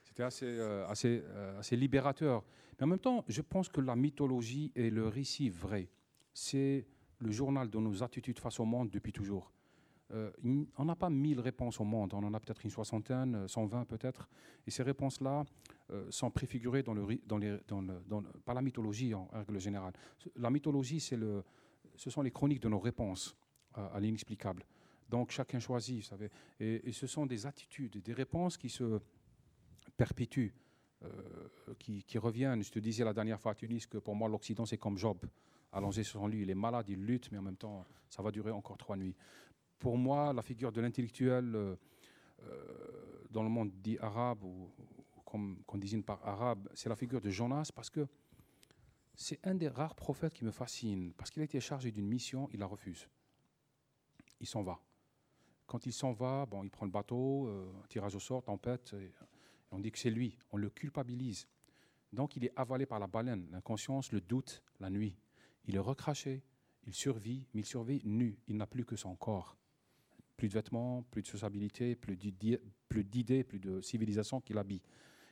[0.04, 2.42] c'était assez, euh, assez, euh, assez libérateur.
[2.78, 5.88] Mais en même temps, je pense que la mythologie est le récit vrai.
[6.32, 6.86] C'est
[7.18, 9.50] le journal de nos attitudes face au monde depuis toujours.
[10.12, 14.28] on n'a pas mille réponses au monde, on en a peut-être une soixantaine, 120 peut-être.
[14.66, 15.44] Et ces réponses-là
[16.10, 19.94] sont préfigurées dans le, dans les, dans le, dans par la mythologie en règle générale.
[20.36, 21.42] La mythologie, c'est le,
[21.94, 23.34] ce sont les chroniques de nos réponses
[23.76, 24.64] à, l'inexplicable.
[25.08, 26.30] Donc chacun choisit, vous savez.
[26.58, 29.00] Et, ce sont des attitudes, des réponses qui se
[29.96, 30.54] perpétuent,
[31.04, 31.08] euh,
[31.78, 32.62] qui, reviennent.
[32.62, 35.18] Je te disais la dernière fois à Tunis que pour moi l'Occident c'est comme Job,
[35.72, 36.40] allongé sur son lit.
[36.42, 39.14] Il est malade, il lutte, mais en même temps ça va durer encore trois nuits.
[39.78, 41.76] Pour moi, la figure de l'intellectuel euh,
[42.42, 44.70] euh, dans le monde dit arabe ou,
[45.24, 48.06] comme qu'on désigne par arabe, c'est la figure de Jonas parce que
[49.14, 52.48] c'est un des rares prophètes qui me fascine parce qu'il a été chargé d'une mission,
[52.52, 53.08] il la refuse
[54.40, 54.80] il s'en va.
[55.66, 58.94] Quand il s'en va, bon, il prend le bateau, euh, tirage au sort, tempête,
[59.72, 61.48] on dit que c'est lui, on le culpabilise.
[62.12, 65.16] Donc il est avalé par la baleine, l'inconscience, le doute, la nuit.
[65.66, 66.42] Il est recraché,
[66.86, 69.56] il survit, mais il survit nu, il n'a plus que son corps.
[70.36, 74.82] Plus de vêtements, plus de sociabilité, plus d'idées, plus de civilisation qui l'habille.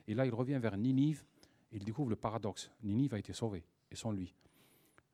[0.08, 1.24] Et là, il revient vers Ninive
[1.70, 2.70] et il découvre le paradoxe.
[2.82, 4.34] Ninive a été sauvée, et sans lui.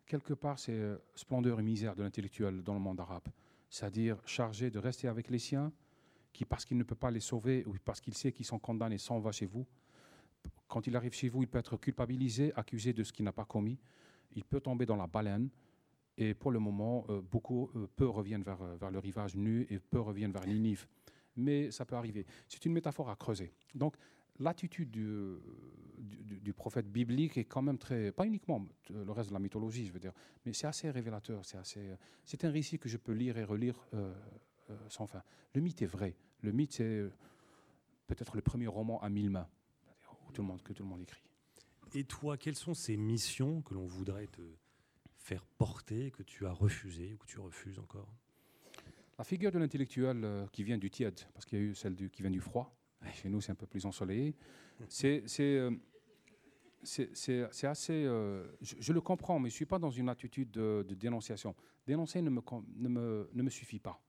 [0.06, 3.28] Quelque part, c'est euh, splendeur et misère de l'intellectuel dans le monde arabe
[3.70, 5.72] c'est-à-dire chargé de rester avec les siens,
[6.32, 8.98] qui, parce qu'il ne peut pas les sauver ou parce qu'il sait qu'ils sont condamnés,
[8.98, 9.66] s'en va chez vous.
[10.68, 13.44] Quand il arrive chez vous, il peut être culpabilisé, accusé de ce qu'il n'a pas
[13.44, 13.78] commis.
[14.32, 15.48] Il peut tomber dans la baleine.
[16.16, 19.66] Et pour le moment, euh, beaucoup, euh, peu reviennent vers, euh, vers le rivage nu
[19.70, 20.86] et peu reviennent vers Ninive.
[21.36, 22.26] Mais ça peut arriver.
[22.46, 23.52] C'est une métaphore à creuser.
[23.74, 23.96] Donc,
[24.40, 25.36] l'attitude du,
[26.00, 29.92] du, prophète biblique est quand même très, pas uniquement le reste de la mythologie, je
[29.92, 30.12] veux dire,
[30.44, 31.44] mais c'est assez révélateur.
[31.44, 31.90] C'est assez,
[32.24, 34.12] c'est un récit que je peux lire et relire euh,
[34.70, 35.22] euh, sans fin.
[35.54, 36.16] Le mythe est vrai.
[36.42, 37.12] Le mythe, c'est euh,
[38.06, 39.48] peut-être le premier roman à mille mains
[40.26, 41.22] où tout le monde, que tout le monde écrit.
[41.94, 44.42] Et toi, quelles sont ces missions que l'on voudrait te
[45.18, 48.08] faire porter, que tu as refusées ou que tu refuses encore?
[49.18, 52.08] La figure de l'intellectuel qui vient du tiède, parce qu'il y a eu celle du,
[52.08, 52.74] qui vient du froid.
[53.12, 54.34] Chez nous, c'est un peu plus ensoleillé.
[54.88, 55.24] C'est
[56.82, 58.04] c'est assez.
[58.04, 61.54] Euh, je, le comprends, mais je ne suis pas dans une attitude de, dénonciation.
[61.86, 62.40] Dénoncer ne me,
[62.76, 64.00] ne me, ne me suffit pas.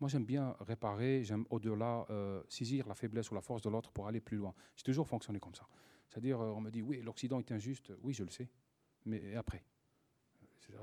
[0.00, 3.90] Moi, j'aime bien réparer, j'aime au-delà euh, saisir la faiblesse ou la force de l'autre
[3.90, 4.54] pour aller plus loin.
[4.76, 5.66] J'ai toujours fonctionné comme ça.
[6.08, 7.92] C'est-à-dire, euh, on me dit, oui, l'Occident est injuste.
[8.02, 8.48] Oui, je le sais.
[9.06, 9.64] Mais après?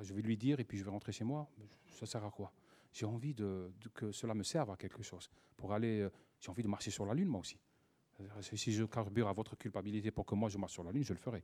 [0.01, 1.47] Je vais lui dire et puis je vais rentrer chez moi.
[1.91, 2.51] Ça sert à quoi?
[2.95, 5.29] J'ai envie de, que cela me serve à quelque chose.
[5.57, 6.07] Pour aller.
[6.39, 7.59] j'ai envie de marcher sur la Lune, moi aussi.
[8.53, 11.11] Si je carbure à votre culpabilité pour que moi je marche sur la Lune, je
[11.11, 11.43] le ferai.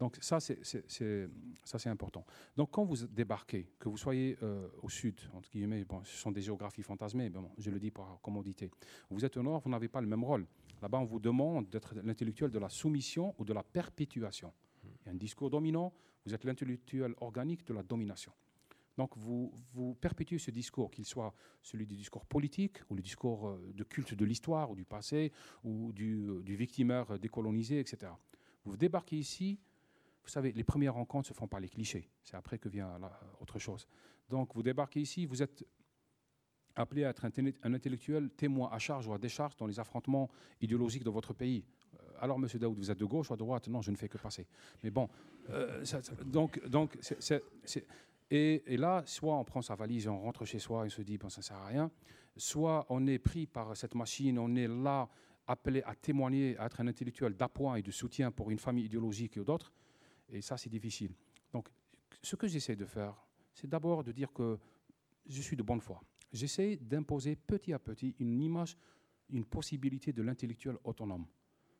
[0.00, 2.24] Donc ça, c'est important.
[2.56, 6.32] Donc quand vous débarquez, que vous soyez euh, au sud, entre guillemets, bon, ce sont
[6.32, 8.68] des géographies fantasmées, bon, je le dis par commodité.
[9.10, 10.44] Vous êtes au nord, vous n'avez pas le même rôle.
[10.82, 14.52] Là-bas, on vous demande d'être l'intellectuel de la soumission ou de la perpétuation.
[14.84, 15.92] Il y a un discours dominant,
[16.26, 18.32] vous êtes l'intellectuel organique de la domination.
[18.98, 21.32] Donc vous, perpétuez ce discours, qu'il soit
[21.62, 25.30] celui du discours politique ou le discours euh, de culte de l'histoire ou du passé
[25.62, 28.10] ou du, euh, du victimaire décolonisé, etc.
[28.64, 29.60] Vous débarquez ici,
[30.24, 32.10] vous savez, les premières rencontres se font par les clichés.
[32.24, 32.90] C'est après que vient
[33.40, 33.86] autre chose.
[34.28, 35.64] Donc vous débarquez ici, vous êtes
[36.74, 40.28] appelé à être un, intellectuel témoin à charge ou à décharge dans les affrontements
[40.60, 41.64] idéologiques de votre pays.
[41.94, 43.68] Euh, alors, Monsieur Daoud, vous êtes de gauche ou de droite?
[43.68, 44.48] Non, je ne fais que passer.
[44.82, 45.08] Mais bon,
[46.26, 47.44] donc, donc c'est
[48.30, 51.16] et, là, soit on prend sa valise on rentre chez soi et on se dit,
[51.16, 51.90] bon, ça ne sert à rien,
[52.36, 55.08] soit on est pris par cette machine, on est là
[55.46, 59.36] appelé à témoigner, à être un intellectuel d'appoint et de soutien pour une famille idéologique
[59.38, 59.72] ou d'autres,
[60.28, 61.14] et ça, c'est difficile.
[61.52, 61.68] Donc,
[62.22, 63.14] ce que j'essaie de faire,
[63.54, 64.58] c'est d'abord de dire que
[65.26, 66.02] je suis de bonne foi.
[66.32, 68.76] J'essaie d'imposer petit à petit une image,
[69.30, 71.26] une possibilité de l'intellectuel autonome.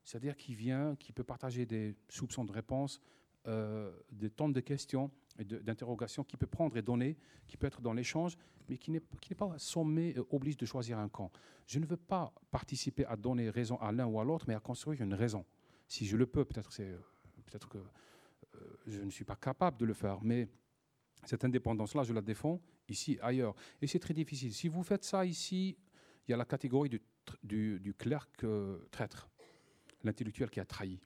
[0.03, 3.01] C'est-à-dire qui vient, qui peut partager des soupçons de réponse,
[3.47, 7.81] euh, des tonnes de questions et d'interrogations qui peut prendre et donner, qui peut être
[7.81, 8.37] dans l'échange,
[8.69, 9.01] mais qui n'est
[9.37, 11.31] pas sommé et oblige de choisir un camp.
[11.67, 14.61] Je ne veux pas participer à donner raison à l'un ou à l'autre, mais à
[14.61, 15.45] construire une raison.
[15.87, 19.95] Si je le peux, peut-être peut que euh, je ne suis pas capable de le
[19.95, 20.49] faire, mais
[21.25, 23.55] cette indépendance-là, je la défends ici, ailleurs.
[23.81, 24.53] Et c'est très difficile.
[24.53, 25.77] Si vous faites ça ici,
[26.27, 26.91] il y a la catégorie
[27.43, 29.29] du clerc euh, traître,
[30.03, 31.01] l'intellectuel qui a trahi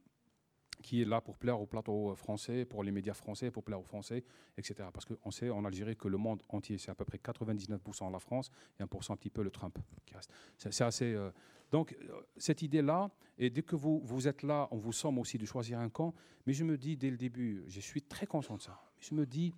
[0.83, 3.85] qui est là pour plaire au plateau français, pour les médias français, pour plaire aux
[3.85, 4.25] Français,
[4.59, 4.88] etc.
[4.92, 8.18] Parce qu'on sait en Algérie que le monde entier, c'est à peu près 99% la
[8.18, 10.31] France et 1% un petit peu le Trump qui reste.
[10.57, 11.14] C'est assez.
[11.14, 11.31] Euh,
[11.71, 15.38] donc, euh, cette idée-là, et dès que vous, vous êtes là, on vous somme aussi
[15.38, 16.14] de choisir un camp.
[16.47, 18.79] Mais je me dis dès le début, je suis très conscient de ça.
[18.99, 19.55] Je me dis,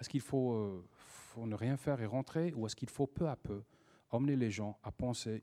[0.00, 3.36] est-ce qu'il euh, faut ne rien faire et rentrer, ou est-ce qu'il faut peu à
[3.36, 3.62] peu
[4.10, 5.42] emmener les gens à penser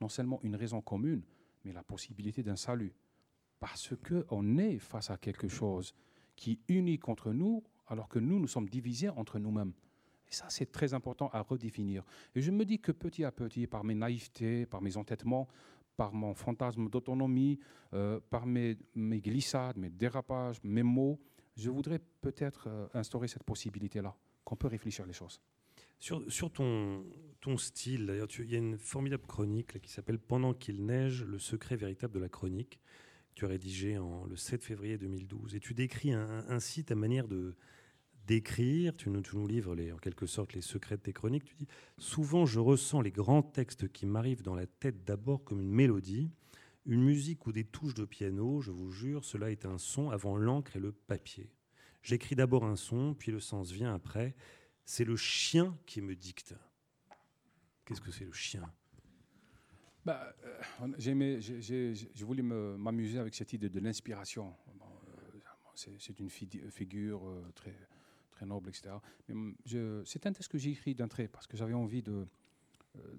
[0.00, 1.22] non seulement une raison commune,
[1.64, 2.92] mais la possibilité d'un salut?
[3.60, 5.94] Parce qu'on est face à quelque chose
[6.36, 9.72] qui unit contre nous, alors que nous, nous sommes divisés entre nous-mêmes.
[10.28, 12.04] Et ça, c'est très important à redéfinir.
[12.34, 15.48] Et je me dis que petit à petit, par mes naïvetés, par mes entêtements,
[15.96, 17.58] par mon fantasme d'autonomie,
[17.92, 21.20] euh, par mes, glissades, mes dérapages, mes mots,
[21.56, 25.40] je voudrais peut-être euh, instaurer cette possibilité-là, qu'on peut réfléchir les choses.
[26.00, 31.24] Sur, ton style, d'ailleurs, il y a une formidable chronique qui s'appelle Pendant qu'il neige,
[31.24, 32.78] le secret véritable de la chronique
[33.34, 35.54] tu as rédigé en, le 7 février 2012.
[35.54, 37.56] Et tu décris ainsi ta manière de
[38.26, 38.96] d'écrire.
[38.96, 41.44] Tu nous, nous livres en quelque sorte les secrets de tes chroniques.
[41.44, 41.68] Tu dis
[41.98, 46.30] Souvent, je ressens les grands textes qui m'arrivent dans la tête d'abord comme une mélodie,
[46.86, 48.60] une musique ou des touches de piano.
[48.60, 51.50] Je vous jure, cela est un son avant l'encre et le papier.
[52.02, 54.34] J'écris d'abord un son, puis le sens vient après.
[54.84, 56.54] C'est le chien qui me dicte.
[57.86, 58.62] Qu'est-ce que c'est le chien?
[60.04, 64.54] Bah, euh, j'ai voulu m'amuser avec cette idée de l'inspiration.
[64.68, 67.74] Euh, c'est une figure euh, très,
[68.30, 68.94] très noble, etc.
[70.04, 72.26] C'est un texte que j'ai écrit d'un trait parce que j'avais envie de,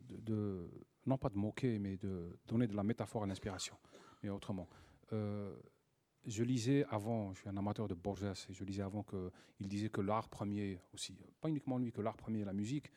[0.09, 0.69] de,
[1.05, 3.75] non pas de moquer, mais de donner de la métaphore à l'inspiration,
[4.21, 4.69] mais autrement.
[5.11, 9.89] je lisais avant, je suis un amateur de Borges, et je lisais avant qu'il disait
[9.89, 12.91] que l'art premier aussi, pas uniquement lui, que l'art premier la musique,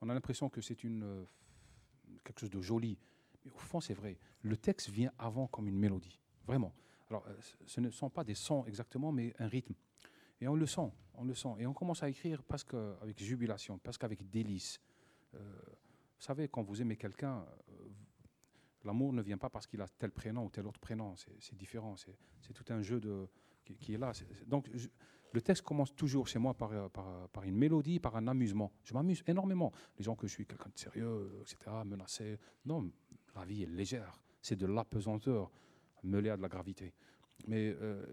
[0.00, 2.98] on a l'impression que c'est quelque chose de joli,
[3.46, 4.18] au fond, c'est vrai.
[4.42, 6.72] Le texte vient avant comme une mélodie, vraiment.
[7.10, 7.34] Alors, euh,
[7.66, 9.74] ce ne sont pas des sons exactement, mais un rythme.
[10.40, 11.54] Et on le sent, on le sent.
[11.58, 12.66] Et on commence à écrire parce
[13.00, 14.80] avec jubilation, parce qu'avec délice.
[15.34, 17.88] Euh, vous savez, quand vous aimez quelqu'un, euh,
[18.84, 21.14] l'amour ne vient pas parce qu'il a tel prénom ou tel autre prénom.
[21.16, 21.96] C'est différent.
[21.96, 23.28] C'est tout un jeu de,
[23.64, 24.12] qui, est là.
[24.46, 24.70] donc,
[25.32, 28.72] le texte commence toujours chez moi par, par, par, une mélodie, par un amusement.
[28.84, 29.72] Je m'amuse énormément.
[29.98, 32.38] Les gens que je suis quelqu'un de sérieux, etc., menacé.
[32.64, 32.90] Non,
[33.38, 34.20] la vie est légère.
[34.42, 35.50] C'est de l'apesanteur
[36.02, 36.92] mêlée à de la gravité.
[37.46, 38.04] Mais euh,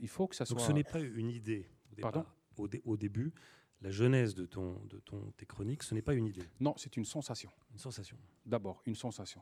[0.00, 0.56] il faut que ça soit.
[0.56, 1.66] Donc ce n'est pas une idée.
[1.96, 2.24] Au Pardon?
[2.56, 3.32] Au, début,
[3.82, 6.42] la genèse de, ton, de ton, tes chroniques, ce n'est pas une idée.
[6.58, 7.50] Non, c'est une sensation.
[7.72, 8.16] Une sensation.
[8.44, 9.40] D'abord, une sensation.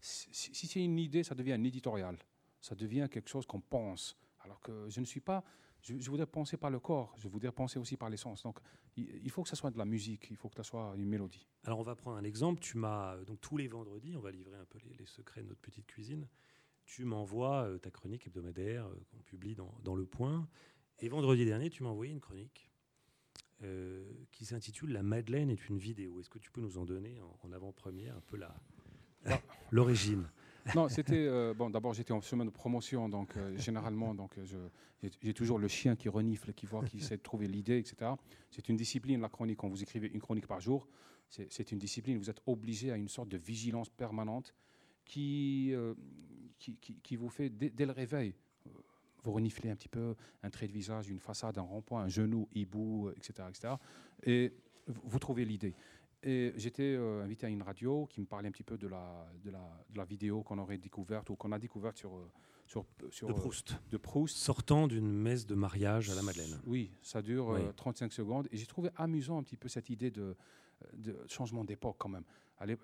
[0.00, 2.16] Si, si c'est une idée, ça devient un éditorial.
[2.58, 4.16] Ça devient quelque chose qu'on pense.
[4.40, 5.44] Alors que je ne suis pas
[5.82, 8.42] je, voudrais penser par le corps, je voudrais penser aussi par les sens.
[8.44, 8.58] Donc,
[8.96, 11.48] il, faut que ça soit de la musique, il faut que ça soit une mélodie.
[11.64, 12.60] Alors, on va prendre un exemple.
[12.60, 15.60] Tu m'as donc tous les vendredis, on va livrer un peu les, secrets de notre
[15.60, 16.28] petite cuisine.
[16.84, 20.48] Tu m'envoies euh, ta chronique hebdomadaire euh, qu'on publie dans, Le Point.
[21.00, 22.70] Et vendredi dernier, tu m'as envoyé une chronique
[23.62, 26.20] euh, qui s'intitule La Madeleine est une vidéo.
[26.20, 28.54] Est-ce que tu peux nous en donner en, avant-première un peu la,
[29.70, 30.28] l'origine?
[30.76, 31.70] Non, c'était euh, bon.
[31.70, 34.56] D'abord, j'étais en semaine de promotion, donc euh, généralement, donc je,
[35.20, 38.12] j'ai toujours le chien qui renifle, qui voit, qui essaie de trouver l'idée, etc.
[38.50, 39.58] C'est une discipline la chronique.
[39.58, 40.88] Quand vous écrivez une chronique par jour,
[41.28, 42.18] c'est une discipline.
[42.18, 44.54] Vous êtes obligé à une sorte de vigilance permanente
[45.04, 45.74] qui
[46.58, 48.34] qui, qui, vous fait dès, le réveil.
[49.24, 52.48] Vous reniflez un petit peu un trait de visage, une façade, un rond-point, un genou,
[52.54, 53.74] hibou, etc., etc.
[54.24, 54.52] Et
[54.86, 55.74] vous trouvez l'idée.
[56.22, 59.26] Et j'étais euh, invité à une radio qui me parlait un petit peu de la,
[59.42, 62.30] de la, de la vidéo qu'on aurait découverte ou qu'on a découverte sur, euh,
[62.64, 63.76] sur, sur, de Proust.
[63.90, 64.36] de Proust.
[64.36, 66.60] Sortant d'une messe de mariage à la Madeleine.
[66.64, 68.48] Oui, ça dure 35 euh, secondes.
[68.52, 70.36] Et j'ai trouvé amusant un petit peu cette idée de,
[70.94, 72.24] de changement d'époque quand même.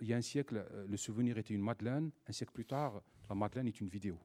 [0.00, 2.10] Il y a un siècle, le souvenir était une Madeleine.
[2.26, 4.18] Un siècle plus tard, la Madeleine est une vidéo.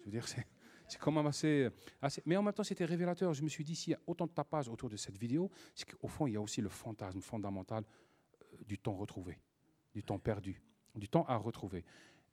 [0.00, 0.46] Je veux dire, c'est.
[0.88, 1.68] C'est quand même assez,
[2.00, 3.34] assez, Mais en même temps, c'était révélateur.
[3.34, 5.90] Je me suis dit, s'il y a autant de tapage autour de cette vidéo, c'est
[5.90, 7.84] qu'au fond, il y a aussi le fantasme fondamental
[8.66, 9.38] du temps retrouvé,
[9.94, 10.62] du temps perdu,
[10.94, 11.84] du temps à retrouver.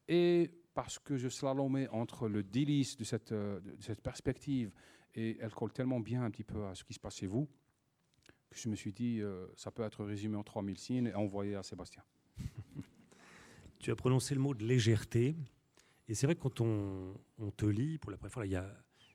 [0.07, 4.71] Et parce que je slalomais entre le délice de cette, euh, de cette perspective
[5.15, 7.47] et elle colle tellement bien un petit peu à ce qui se passe chez vous,
[8.49, 11.55] que je me suis dit, euh, ça peut être résumé en 3000 signes et envoyé
[11.55, 12.03] à Sébastien.
[13.79, 15.36] tu as prononcé le mot de légèreté.
[16.07, 17.15] Et c'est vrai que quand on,
[17.55, 18.69] te lit, pour la première fois, il y a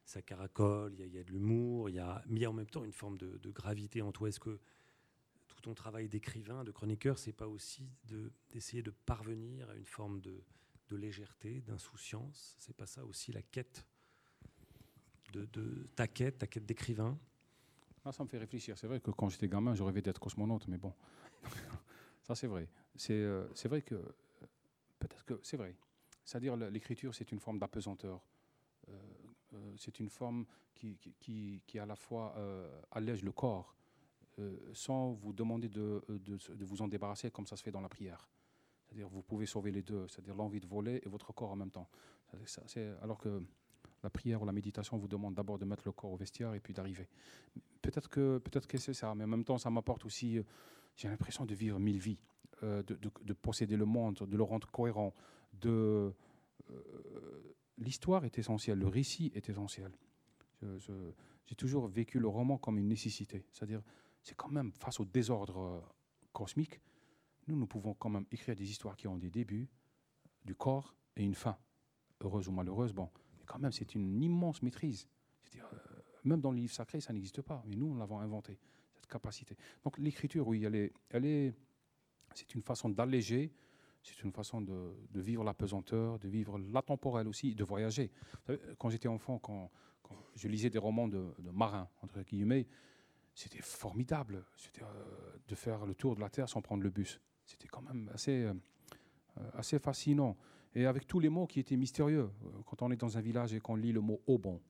[0.05, 2.93] ça caracole, il y, a, de l'humour, il y a, mais en même temps une
[2.93, 4.31] forme de, de gravité en toi.
[4.31, 4.59] Est-ce que
[5.61, 7.89] ton travail d'écrivain, de chroniqueur, c'est pas aussi
[8.51, 10.43] d'essayer de, parvenir à une forme de,
[10.91, 12.57] légèreté, d'insouciance?
[12.59, 13.85] C'est pas ça aussi la quête
[15.33, 15.47] de,
[15.95, 17.19] ta quête, ta quête d'écrivain?
[18.05, 18.79] Ah, Ça me fait réfléchir.
[18.79, 20.95] C'est vrai que quand j'étais gamin, je rêvais d'être cosmonaute, mais bon,
[22.23, 22.69] ça c'est vrai.
[22.97, 23.97] C'est euh, vrai que
[24.99, 25.77] peut-être que c'est vrai.
[26.25, 28.21] C'est-à-dire l'écriture, c'est une forme d'apesanteur.
[28.89, 28.93] Euh,
[29.55, 32.35] euh, c'est une forme qui, qui, qui, à la fois
[32.91, 33.88] allège le corps euh,
[34.73, 38.29] sans vous demander de, de, vous en débarrasser comme ça se fait dans la prière.
[38.85, 41.71] C'est-à-dire vous pouvez sauver les deux, c'est-à-dire l'envie de voler et votre corps en même
[41.71, 41.89] temps.
[43.03, 43.43] alors que
[44.03, 46.61] la prière ou la méditation vous demande d'abord de mettre le corps au vestiaire et
[46.61, 47.09] puis d'arriver.
[47.83, 50.43] Peut-être que, peut que c'est ça, mais en même temps, ça m'apporte aussi, euh,
[50.97, 52.19] j'ai l'impression de vivre mille vies,
[52.63, 55.15] euh, de, de, posséder le monde, de le rendre cohérent.
[55.53, 56.13] De,
[57.79, 59.93] L'histoire est essentielle, le récit est essentiel.
[60.61, 63.81] J'ai toujours vécu le roman comme une nécessité, c'est-à-dire
[64.29, 65.81] c'est quand même face au désordre euh,
[66.35, 66.81] cosmique,
[67.47, 69.71] nous, nous pouvons quand même écrire des histoires qui ont des débuts,
[70.45, 71.57] du corps et une fin,
[72.21, 72.93] heureuse ou malheureuse.
[72.93, 75.09] Bon, mais quand même, c'est une immense maîtrise.
[75.57, 75.61] euh,
[76.25, 78.59] même dans le livre sacré, ça n'existe pas, mais nous, on l'avons inventé,
[78.97, 79.57] cette capacité.
[79.83, 81.55] Donc l'écriture, oui, elle est, elle est,
[82.35, 83.51] c'est une façon d'alléger,
[84.03, 88.11] c'est une façon de, vivre la pesanteur, de vivre la temporelle aussi, de voyager.
[88.77, 89.71] quand j'étais enfant, quand,
[90.35, 92.67] je lisais des romans de marins, entre guillemets,
[93.39, 97.21] c'était formidable c'était euh, de faire le tour de la Terre sans prendre le bus.
[97.45, 98.53] C'était quand même assez, euh,
[99.53, 100.37] assez fascinant.
[100.75, 102.33] Et avec tous les mots qui étaient mystérieux.
[102.45, 104.61] Euh, quand on est dans un village et qu'on lit le mot au bon,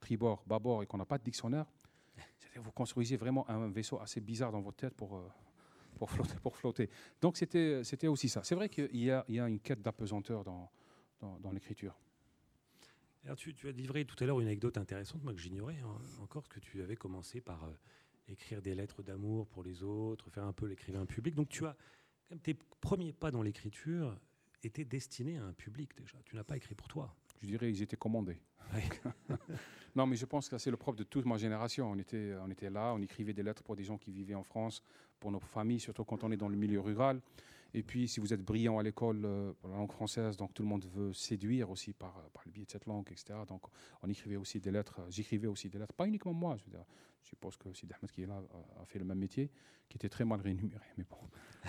[0.00, 1.66] tribord, bâbord, et qu'on n'a pas de dictionnaire,
[2.56, 5.22] vous construisez vraiment un vaisseau assez bizarre dans votre tête pour,
[5.96, 6.90] pour, flotter, pour flotter.
[7.20, 8.42] Donc c'était, c'était aussi ça.
[8.42, 10.68] C'est vrai qu'il y a, il y a une quête d'apesanteur dans,
[11.20, 11.96] dans, l'écriture.
[13.24, 15.98] Alors tu, tu, as livré tout à l'heure une anecdote intéressante, moi que j'ignorais hein,
[16.20, 17.68] encore, que tu avais commencé par
[18.28, 21.34] écrire des lettres d'amour pour les autres, faire un peu l'écrivain public.
[21.34, 21.76] Donc tu as,
[22.42, 24.16] tes premiers pas dans l'écriture
[24.62, 26.18] étaient destinés à un public déjà.
[26.24, 27.14] Tu n'as pas écrit pour toi.
[27.42, 28.40] Je dirais qu'ils étaient commandés.
[29.96, 31.90] non, mais je pense que c'est le propre de toute ma génération.
[31.90, 34.42] On était, on était là, on écrivait des lettres pour des gens qui vivaient en
[34.42, 34.82] France,
[35.20, 37.20] pour nos familles, surtout quand on est dans le milieu rural.
[37.78, 40.68] Et puis, si vous êtes brillant à l'école euh, la langue française, donc tout le
[40.68, 43.38] monde veut séduire aussi par, par le biais de cette langue, etc.
[43.46, 43.62] Donc,
[44.02, 45.00] on écrivait aussi des lettres.
[45.10, 46.56] J'écrivais aussi des lettres, pas uniquement moi.
[46.56, 46.76] Je,
[47.22, 48.42] suppose que Sid Ahmed qui est là
[48.80, 49.52] a fait le même métier,
[49.88, 51.18] qui était très mal rémunéré, mais bon.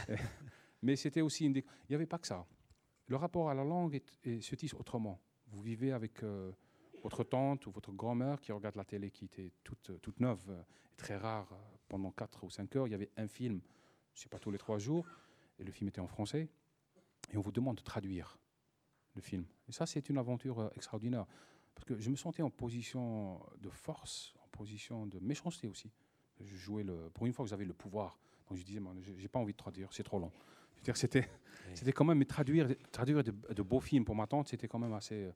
[0.82, 1.58] mais c'était aussi une.
[1.58, 2.44] Il n'y avait pas que ça.
[3.06, 5.22] Le rapport à la langue se tisse autrement.
[5.52, 6.52] Vous vivez avec euh,
[7.04, 10.64] votre tante ou votre grand-mère qui regarde la télé, qui était toute, toute neuve, euh,
[10.98, 11.56] très rare.
[11.88, 13.62] pendant 4 ou 5 heures, il y avait un film,
[14.16, 15.06] je ne sais pas, tous les 3 jours
[15.60, 16.50] et le film était en français,
[17.32, 18.38] et on vous demande de traduire
[19.16, 19.46] le film.
[19.68, 21.26] Et ça, c'est une aventure euh, extraordinaire,
[21.76, 25.92] parce que je me sentais en position de force, en position de méchanceté aussi.
[26.42, 28.18] Je jouais le, pour une fois que j'avais le pouvoir,
[28.48, 28.82] donc je disais,
[29.18, 30.32] j'ai pas envie de traduire, c'est trop long.
[30.94, 31.30] C'était,
[31.74, 34.94] c'était quand même, mais traduire, traduire de, beaux films pour ma tante, c'était quand même
[34.94, 35.30] assez,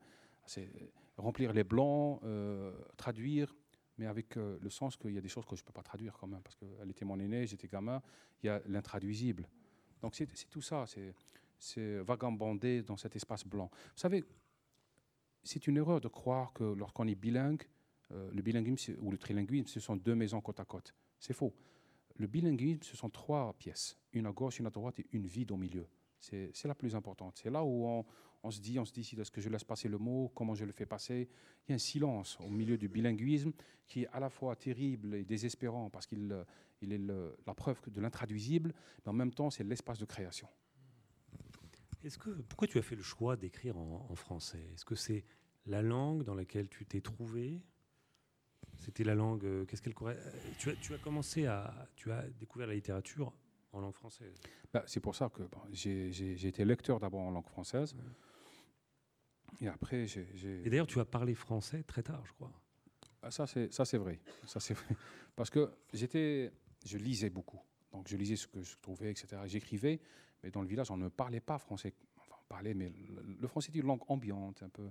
[0.46, 0.70] assez
[1.18, 3.54] remplir les blancs, euh, traduire,
[3.98, 5.84] mais avec euh, le sens qu'il y a des choses que je ne peux pas
[5.84, 8.02] traduire quand même, parce qu'elle était mon aînée, j'étais gamin,
[8.42, 9.48] il y a l'intraduisible.
[10.04, 10.86] Donc c'est tout ça,
[11.58, 13.70] c'est vagabonder dans cet espace blanc.
[13.72, 14.22] Vous savez,
[15.42, 17.64] c'est une erreur de croire que lorsqu'on est bilingue,
[18.12, 20.94] euh, le bilinguisme ou le trilinguisme, ce sont deux maisons côte à côte.
[21.20, 21.54] C'est faux.
[22.18, 25.52] Le bilinguisme, ce sont trois pièces, une à gauche, une à droite et une vide
[25.54, 25.88] au milieu.
[26.20, 27.40] C'est la plus importante.
[27.42, 28.06] C'est là où On
[28.52, 30.72] se dit, on se dit, est-ce que je laisse passer le mot Comment je le
[30.72, 31.30] fais passer?
[31.68, 33.54] Il y a un silence au milieu du bilinguisme
[33.88, 36.46] qui est à la fois terrible et désespérant parce qu'il
[36.82, 37.02] il est
[37.48, 38.74] la preuve de l'intraduisible,
[39.06, 40.50] mais en même temps, c'est l'espace de création.
[42.04, 44.70] Est-ce que, pourquoi tu as fait le choix d'écrire en, français?
[44.74, 45.24] Est-ce que c'est
[45.66, 47.62] la langue dans laquelle tu t'es trouvé?
[48.80, 49.46] C'était la langue.
[49.46, 50.14] Euh, qu'est-ce qu'elle euh,
[50.60, 51.88] tu as, tu as commencé à.
[51.96, 53.32] Tu as découvert la littérature
[53.72, 54.36] en langue française?
[54.74, 57.96] Bah, C'est pour ça que j'ai été lecteur d'abord en langue française.
[59.62, 60.28] Et après, j'ai.
[60.66, 62.52] Et d'ailleurs, tu as parlé français très tard, je crois.
[63.22, 64.20] Ah, ça, c'est ça, c'est vrai.
[64.46, 64.96] Ça, c'est vrai.
[65.36, 66.52] Parce que j'étais,
[66.86, 67.62] je lisais beaucoup.
[67.92, 69.42] Donc, je lisais ce que je trouvais, etc.
[69.46, 70.02] J'écrivais,
[70.44, 71.94] mais dans le village, on ne parlait pas français.
[72.18, 72.92] Enfin, on parlait, mais
[73.40, 74.90] le, français est une langue ambiante, un peu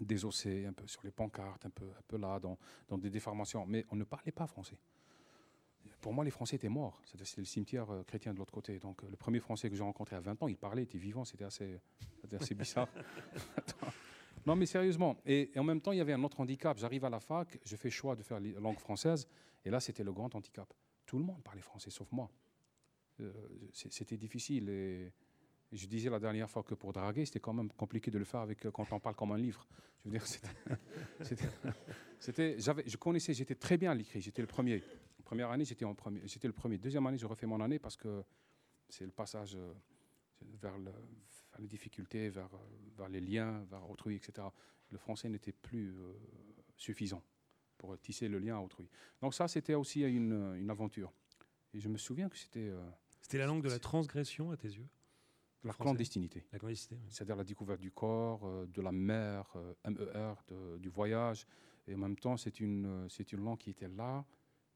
[0.00, 2.58] désossée, un peu sur les pancartes, un peu, un peu là, dans,
[2.88, 3.66] dans des déformations.
[3.66, 4.78] Mais on ne parlait pas français.
[6.00, 7.00] Pour moi, les Français étaient morts.
[7.04, 8.78] C'était le cimetière euh, chrétien de l'autre côté.
[8.78, 11.24] Donc, le premier Français que j'ai rencontré à 20 ans, il parlait, il était vivant.
[11.24, 11.80] C'était assez,
[12.32, 12.88] assez bizarre.
[14.46, 15.16] non, mais sérieusement.
[15.26, 16.78] Et, en même temps, il y avait un autre handicap.
[16.78, 19.28] J'arrive à la fac, je fais choix de faire langue française.
[19.64, 20.72] Et là, c'était le grand handicap.
[21.04, 22.30] Tout le monde parlait français, sauf moi.
[23.20, 23.32] Euh,
[23.72, 24.68] c'était difficile.
[24.68, 25.12] Et,
[25.72, 28.40] je disais la dernière fois que pour draguer, c'était quand même compliqué de le faire
[28.40, 29.68] avec, euh, quand on parle comme un livre.
[30.04, 30.26] Je veux dire,
[32.20, 34.82] c'était, je connaissais, j'étais très bien à l'écrit, j'étais le premier.
[35.30, 36.76] Première année, j'étais, en premier, j'étais le premier.
[36.76, 38.24] Deuxième année, je refais mon année parce que
[38.88, 39.72] c'est le passage euh,
[40.60, 40.90] vers, le,
[41.60, 42.48] les difficultés, vers,
[42.96, 44.48] vers, les liens, vers autrui, etc.
[44.90, 45.94] Le français n'était plus
[46.76, 47.22] suffisant
[47.78, 48.88] pour tisser le lien à autrui.
[49.22, 51.12] Donc ça, c'était aussi une, une aventure.
[51.74, 52.72] Et je me souviens que c'était...
[53.20, 54.88] C'était la langue de la transgression à tes yeux?
[55.62, 56.44] La clandestinité.
[56.50, 57.06] La clandestinité.
[57.08, 60.34] C'est-à-dire la découverte du corps, euh, de la mer, euh, MER,
[60.80, 61.46] du voyage.
[61.86, 64.24] Et en même temps, c'est une, euh, c'est une langue qui était là,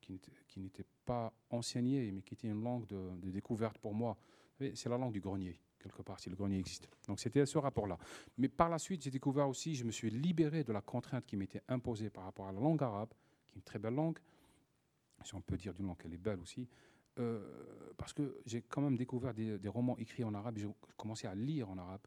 [0.05, 4.17] qui n'était pas enseignée, mais qui était une langue de, découverte pour moi.
[4.59, 6.89] C'est la langue du grenier, quelque part, si le grenier existe.
[7.09, 7.99] Donc c'était ce rapport-là.
[8.39, 11.37] Mais par la suite, j'ai découvert aussi, je me suis libéré de la contrainte qui
[11.37, 13.11] m'était imposée par rapport à la langue arabe,
[13.47, 14.19] qui est une très belle langue.
[15.25, 16.69] Si on peut dire d'une langue qu'elle est belle aussi,
[17.19, 17.41] euh,
[17.97, 21.71] parce que j'ai quand même découvert des, romans écrits en arabe, j'ai commencé à lire
[21.71, 22.01] en arabe,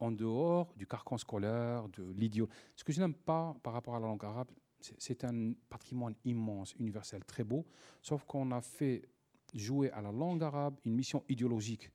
[0.00, 2.48] en dehors du carcan scolaire, de l'idiot.
[2.74, 4.50] Ce que je n'aime pas par rapport à la langue arabe,
[4.98, 7.64] c'est un patrimoine immense, universel, très beau,
[8.00, 9.08] sauf qu'on a fait
[9.54, 11.90] jouer à la langue arabe une mission idéologique.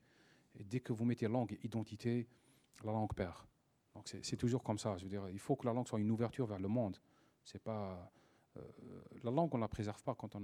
[0.58, 2.28] Dès que vous mettez langue et identité,
[2.84, 3.36] la langue perd.
[3.94, 4.96] Donc c'est toujours comme ça.
[5.32, 6.96] Il faut que la langue soit une ouverture vers le monde.
[7.44, 8.10] C'est pas
[8.56, 8.60] euh,
[9.22, 10.42] la langue, on ne la préserve pas quand on,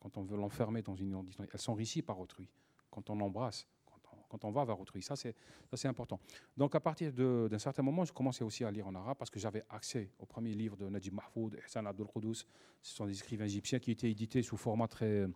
[0.00, 1.44] quand on veut l'enfermer dans une identité.
[1.52, 2.48] Elle s'enrichit par autrui,
[2.90, 3.66] quand on l'embrasse,
[4.32, 5.02] quand on, va vers autrui.
[5.02, 6.18] Ça, c'est important.
[6.56, 9.38] Donc, à partir d'un certain moment, je commençais aussi à lire en arabe parce que
[9.38, 12.46] j'avais accès au premier livre de Najib Mahfoud, Hassan Abdul Qudus.
[12.82, 15.26] Ce sont des écrivains égyptiens qui étaient édités sous format très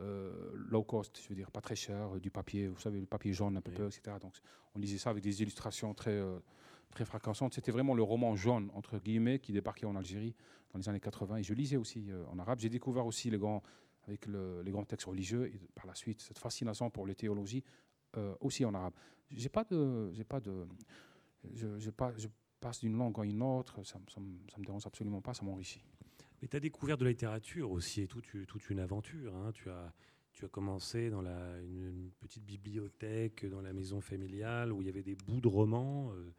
[0.00, 3.32] euh, low cost, je veux dire, pas très cher, du papier, vous savez, le papier
[3.32, 4.16] jaune un peu, etc.
[4.20, 4.34] Donc,
[4.74, 6.12] on lisait ça avec des illustrations très.
[6.12, 6.38] Euh,
[6.92, 7.54] très fracassante.
[7.54, 10.34] C'était vraiment le roman jaune, entre guillemets, qui débarquait en Algérie
[10.72, 11.36] dans les années 80.
[11.36, 12.58] Et je lisais aussi euh, en arabe.
[12.60, 13.62] J'ai découvert aussi les grands,
[14.06, 17.64] avec les grands textes religieux et par la suite cette fascination pour les théologies
[18.16, 18.94] euh, aussi en arabe.
[19.30, 20.66] J'ai pas de, j'ai pas de,
[21.54, 21.88] je,
[22.60, 23.82] passe d'une langue à une autre.
[23.84, 25.34] Ça, ça, me dérange absolument pas.
[25.34, 25.82] Ça m'enrichit.
[26.40, 29.34] Mais tu as découvert de la littérature aussi et toute, toute une aventure.
[29.36, 29.52] Hein.
[29.52, 29.92] Tu as
[30.32, 34.88] tu as commencé dans la, une, petite bibliothèque dans la maison familiale où il y
[34.88, 36.10] avait des bouts de romans.
[36.12, 36.32] Euh,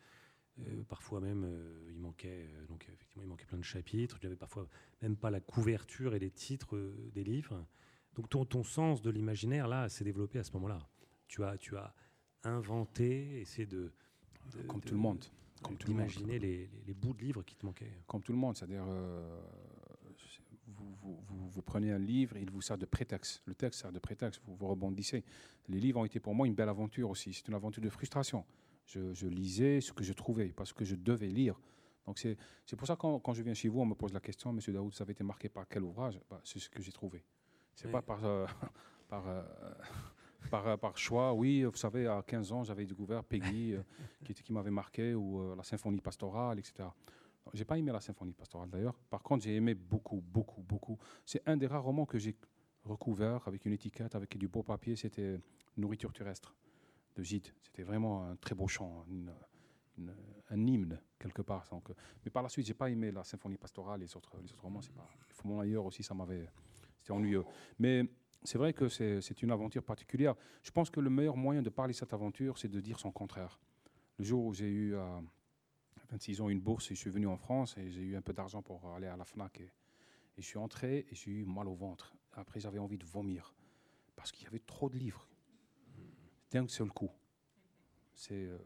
[0.60, 1.48] euh, parfois même,
[1.90, 4.18] il manquait donc effectivement il manquait plein de chapitres.
[4.22, 4.68] Il n'y avait parfois
[5.02, 6.76] même pas la couverture et les titres
[7.14, 7.66] des livres.
[8.16, 10.88] Donc ton, ton sens de l'imaginaire là s'est développé à ce moment-là.
[11.34, 11.92] Tu as tu as
[12.44, 13.92] inventé, essayé de,
[14.68, 15.26] comme tout le monde,
[15.64, 17.92] comme tout d'imaginer les, les, bouts de livres qui te manquaient.
[18.06, 18.86] Comme tout le monde, c'est-à-dire
[20.68, 23.42] vous, vous, vous, vous, prenez un livre, il vous sert de prétexte.
[23.48, 25.24] Le texte sert de prétexte, vous, vous rebondissez.
[25.70, 27.34] Les livres ont été pour moi une belle aventure aussi.
[27.34, 28.46] C'est une aventure de frustration.
[28.86, 31.60] Je, lisais ce que je trouvais, pas ce que je devais lire.
[32.06, 34.20] Donc c'est pour ça que quand, quand, je viens chez vous, on me pose la
[34.20, 36.20] question, Monsieur Daoud, ça avait été marqué par quel ouvrage?
[36.30, 37.26] Bah, C'est ce que j'ai trouvé.
[37.74, 38.46] C'est pas par, euh,
[39.08, 39.42] par, euh,
[40.50, 41.34] par, euh, par, choix.
[41.34, 43.76] Oui, vous savez, à 15 ans, j'avais découvert Peggy,
[44.24, 46.90] qui, qui m'avait marqué, ou la symphonie pastorale, etc.
[47.54, 48.96] J'ai pas aimé la symphonie pastorale d'ailleurs.
[49.10, 50.98] Par contre, j'ai aimé beaucoup, beaucoup, beaucoup.
[51.26, 52.36] C'est un des rares romans que j'ai
[52.86, 54.96] recouvert avec une étiquette, avec du beau papier.
[54.96, 55.40] C'était
[55.78, 56.56] Nourriture terrestre
[57.16, 57.48] de Gide.
[57.62, 59.06] C'était vraiment un très beau chant,
[60.50, 61.68] un hymne quelque part.
[61.70, 61.90] Donc,
[62.24, 64.80] mais par la suite, j'ai pas aimé la symphonie pastorale et les autres, les romans.
[64.96, 65.08] Pas.
[65.30, 66.50] Il faut ailleurs aussi, ça m'avait.
[67.00, 67.44] C'était ennuyeux.
[67.80, 68.06] Mais
[68.44, 70.36] c'est vrai que c'est une aventure particulière.
[70.62, 73.12] Je pense que le meilleur moyen de parler de cette aventure, c'est de dire son
[73.12, 73.60] contraire.
[74.18, 75.22] Le jour où j'ai eu à
[76.12, 78.34] 26 ans une bourse et je suis venu en France et j'ai eu un peu
[78.34, 79.72] d'argent pour aller à la FNAC et,
[80.38, 82.16] je suis entré et j'ai eu mal au ventre.
[82.34, 83.54] Après, j'avais envie de vomir
[84.16, 85.28] parce qu'il y avait trop de livres
[86.52, 87.12] d'un seul coup.
[88.16, 88.60] C'était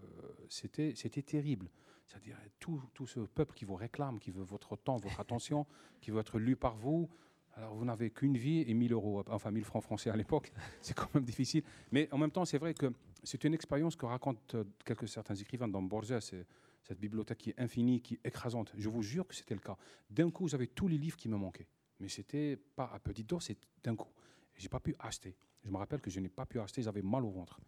[1.25, 1.69] terrible.
[2.07, 5.65] C'est-à-dire tout, ce peuple qui vous réclame, qui veut votre temps, votre attention,
[5.99, 7.09] qui veut être lu par vous.
[7.57, 10.93] Alors vous n'avez qu'une vie et 1000 euros, enfin 1000 francs français à l'époque, c'est
[10.93, 11.63] quand même difficile.
[11.91, 12.93] Mais en même temps, c'est vrai que
[13.23, 18.13] c'est une expérience que racontent euh, quelques certains écrivains dans Borges, cette bibliothèque infinie, qui
[18.13, 18.71] est écrasante.
[18.77, 19.75] Je vous jure que c'était le cas.
[20.07, 21.67] D'un coup, j'avais tous les livres qui me manquaient.
[21.99, 24.11] Mais c'était pas à petite dose, c'est d'un coup.
[24.55, 25.35] J'ai pas pu acheter.
[25.65, 27.59] Je me rappelle que je n'ai pas pu acheter, j'avais mal au ventre.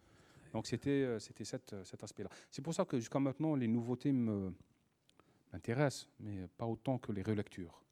[0.52, 2.30] Donc c'était euh, euh, cet aspect-là.
[2.48, 7.82] C'est pour ça que jusqu'à maintenant, les nouveautés m'intéressent, mais pas autant que les relectures.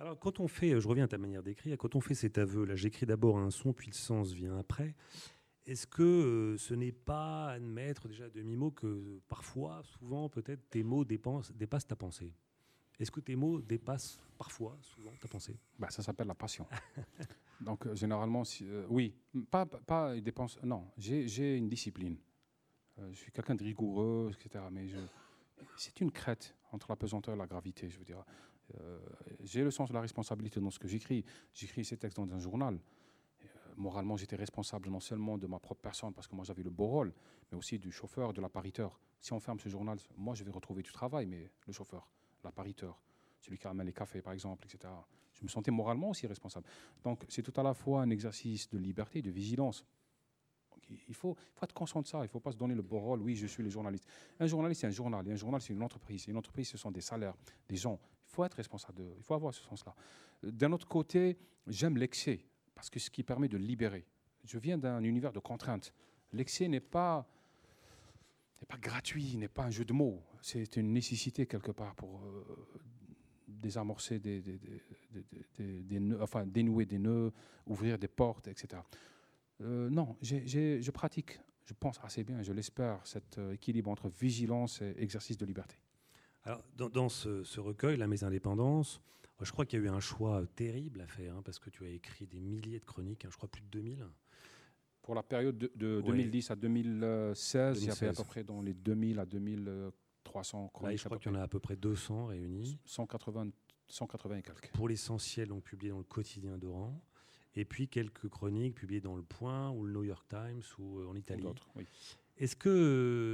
[0.00, 2.64] Alors quand on fait, je reviens à ta manière d'écrire, quand on fait cet aveu,
[2.64, 4.94] là j'écris d'abord un son, puis le sens vient après.
[5.66, 10.82] Est-ce que euh, ce n'est pas admettre déjà à demi-mot que parfois, souvent, peut-être tes
[10.82, 12.32] mots dépassent ta pensée?
[12.98, 15.58] Est-ce que tes mots dépassent parfois, souvent, ta pensée?
[15.78, 16.66] Bah, Ça s'appelle la passion.
[17.60, 19.14] Donc, euh, généralement, euh, oui,
[19.50, 20.58] pas, pas dépense.
[20.62, 22.16] Non, j'ai une discipline.
[23.12, 24.64] je suis quelqu'un de rigoureux, etc.
[24.72, 24.86] Mais
[25.76, 28.24] c'est une crête entre la pesanteur et la gravité, je veux dire.
[29.42, 31.24] J'ai le sens de la responsabilité dans ce que j'écris.
[31.52, 32.78] J'écris ces textes dans un journal
[33.80, 36.86] moralement, j'étais responsable non seulement de ma propre personne, parce que moi j'avais le beau
[36.86, 37.12] rôle,
[37.50, 39.00] mais aussi du chauffeur, de l'appariteur.
[39.20, 42.08] Si on ferme ce journal, moi je vais retrouver du travail, mais le chauffeur,
[42.44, 43.02] l'appariteur,
[43.40, 44.92] celui qui ramène les cafés par exemple, etc.
[45.34, 46.66] Je me sentais moralement aussi responsable.
[47.02, 49.84] Donc c'est tout à la fois un exercice de liberté, de vigilance.
[51.08, 52.98] il faut, faut, être conscient de ça, il ne faut pas se donner le beau
[52.98, 54.06] rôle, oui je suis le journaliste.
[54.38, 56.28] Un journaliste c'est un journal, et un journal c'est une entreprise.
[56.28, 57.34] Et une entreprise ce sont des salaires,
[57.68, 57.98] des gens.
[58.32, 59.94] Faut être responsable, il faut avoir ce sens-là.
[60.42, 64.06] D'un autre côté, j'aime l'excès parce que ce qui permet de libérer.
[64.44, 65.92] Je viens d'un univers de contraintes.
[66.32, 67.28] L'excès n'est pas,
[68.60, 70.22] n'est pas gratuit, n'est pas un jeu de mots.
[70.40, 72.66] C'est une nécessité quelque part pour euh,
[73.48, 74.42] désamorcer des,
[76.46, 77.32] dénouer des nœuds,
[77.66, 78.80] ouvrir des portes, etc.
[79.60, 84.80] Euh, non, je pratique, je pense assez bien, je l'espère, cet euh, équilibre entre vigilance
[84.80, 85.76] et exercice de liberté.
[86.44, 89.00] Alors, dans, dans ce, ce, recueil, La Maison Indépendance,
[89.42, 91.84] je crois qu'il y a eu un choix terrible à faire, hein, parce que tu
[91.84, 94.06] as écrit des milliers de chroniques, hein, je crois plus de 2000.
[95.02, 98.74] Pour la période de, 2010 à 2016, il y avait à peu près dans les
[98.74, 100.98] 2000 à 2300 chroniques.
[100.98, 102.78] je crois qu'il y en a à peu près 200 réunis.
[102.84, 103.50] 180,
[103.88, 104.70] 180 et quelques.
[104.72, 107.00] Pour l'essentiel, donc publié dans le quotidien d'Oran.
[107.54, 111.08] Et puis quelques chroniques publiées dans Le Point ou le New York Times ou euh,
[111.08, 111.44] en Italie.
[111.74, 111.88] Oui.
[112.40, 112.68] Est-ce que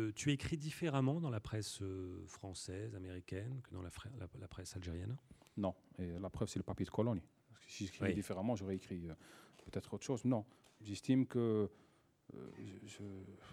[0.09, 5.17] euh, tu écris différemment dans la presse euh, française, américaine, que dans la presse algérienne?
[5.57, 5.75] Non.
[5.99, 7.23] Et la preuve, c'est le papier de colonie.
[7.67, 9.15] si j'écrivais différemment, j'aurais écrit euh,
[9.65, 10.25] peut-être autre chose.
[10.25, 10.45] Non.
[10.81, 11.71] J'estime que.
[12.35, 12.51] Euh,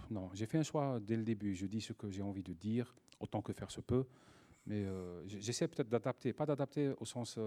[0.10, 1.56] non, j'ai fait un choix dès le début.
[1.56, 4.06] Je dis ce que j'ai envie de dire, autant que faire se peut.
[4.66, 7.38] Mais euh, j'essaie peut-être d'adapter, pas d'adapter au sens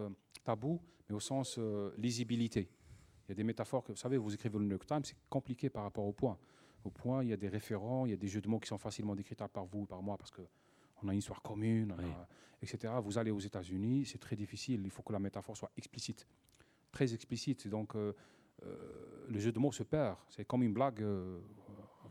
[0.45, 1.59] tabou, mais au sens
[1.99, 2.69] lisibilité.
[3.27, 5.17] Il y a des métaphores que, vous savez, vous écrivez le New York Times, c'est
[5.29, 6.39] compliqué par rapport au point.
[6.85, 8.69] Au point, il y a des référents, il y a des jeux de mots qui
[8.69, 10.43] sont facilement décryptables par vous, par moi, parce que
[11.03, 11.95] on a une histoire commune,
[12.63, 12.93] etc.
[13.03, 14.83] Vous allez aux États-Unis, c'est très difficile.
[14.85, 16.27] Il faut que la métaphore soit explicite,
[16.91, 17.69] très explicite.
[17.69, 18.15] Donc, euh,
[18.65, 20.17] euh, le jeu de mots se perd.
[20.29, 21.39] C'est comme une blague euh,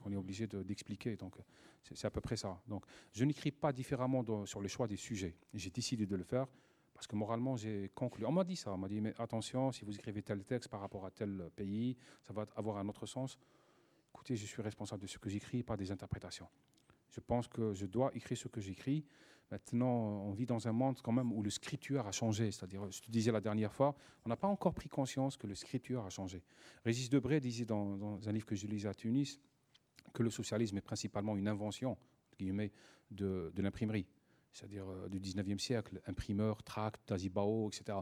[0.04, 1.16] qu'on est obligé d'expliquer.
[1.16, 1.36] Donc,
[1.82, 2.60] c'est à peu près ça.
[2.68, 5.36] Donc, je n'écris pas différemment sur le choix des sujets.
[5.54, 6.48] J'ai décidé de le faire
[6.94, 8.26] parce que moralement, j'ai conclu.
[8.26, 8.72] On m'a dit ça.
[8.74, 11.98] On m'a dit, mais attention, si vous écrivez tel texte par rapport à tel pays,
[12.24, 13.38] ça va avoir un autre sens.
[14.16, 16.48] Écoutez, je suis responsable de ce que j'écris, pas des interprétations.
[17.10, 19.06] Je pense que je dois écrire ce que j'écris.
[19.52, 22.50] Maintenant, on vit dans un monde quand même où le scripture a changé.
[22.50, 23.94] C'est-à-dire, je te disais la dernière fois,
[24.24, 26.42] on n'a pas encore pris conscience que le scripture a changé.
[26.86, 29.38] Régis Debray disait dans, un livre que je lisais à Tunis
[30.14, 31.98] que le socialisme est principalement une invention
[33.12, 34.08] de, l'imprimerie,
[34.54, 38.00] c'est-à-dire euh, du 19e siècle, imprimeur, tract, Tazibao, etc.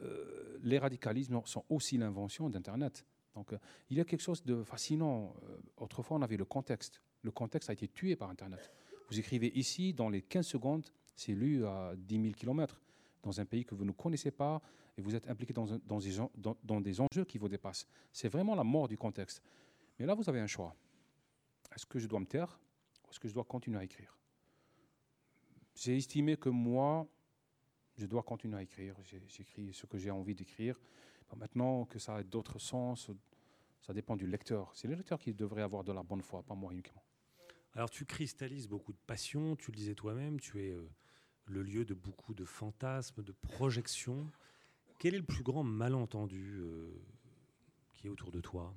[0.00, 3.06] Euh, les radicalismes sont aussi l'invention d'Internet.
[3.36, 3.58] Donc, euh,
[3.90, 5.32] il y a quelque chose de fascinant.
[5.76, 8.72] autrefois, on avait le contexte le contexte a été tué par Internet.
[9.10, 12.80] Vous écrivez ici, dans les 15 secondes, c'est lu à 10 000 km,
[13.22, 14.62] dans un pays que vous ne connaissez pas,
[14.96, 17.86] et vous êtes impliqué dans, dans, des, enjeux qui vous dépassent.
[18.12, 19.42] C'est vraiment la mort du contexte.
[19.98, 20.74] Mais là, vous avez un choix.
[21.74, 22.58] Est-ce que je dois me taire
[23.04, 24.16] ou est-ce que je dois continuer à écrire?
[25.74, 27.06] J'ai estimé que moi,
[27.96, 28.94] je dois continuer à écrire.
[29.26, 30.80] J'écris ce que j'ai envie d'écrire.
[31.34, 33.10] Maintenant que ça a d'autres sens,
[33.80, 34.70] ça dépend du lecteur.
[34.74, 37.02] C'est le lecteur qui devrait avoir de la bonne foi, pas moi uniquement.
[37.74, 40.88] Alors tu cristallises beaucoup de passion, tu le disais toi-même, tu es euh,
[41.44, 44.30] le lieu de beaucoup de fantasmes, de projections.
[44.98, 46.90] Quel est le plus grand malentendu euh,
[47.92, 48.74] qui est autour de toi?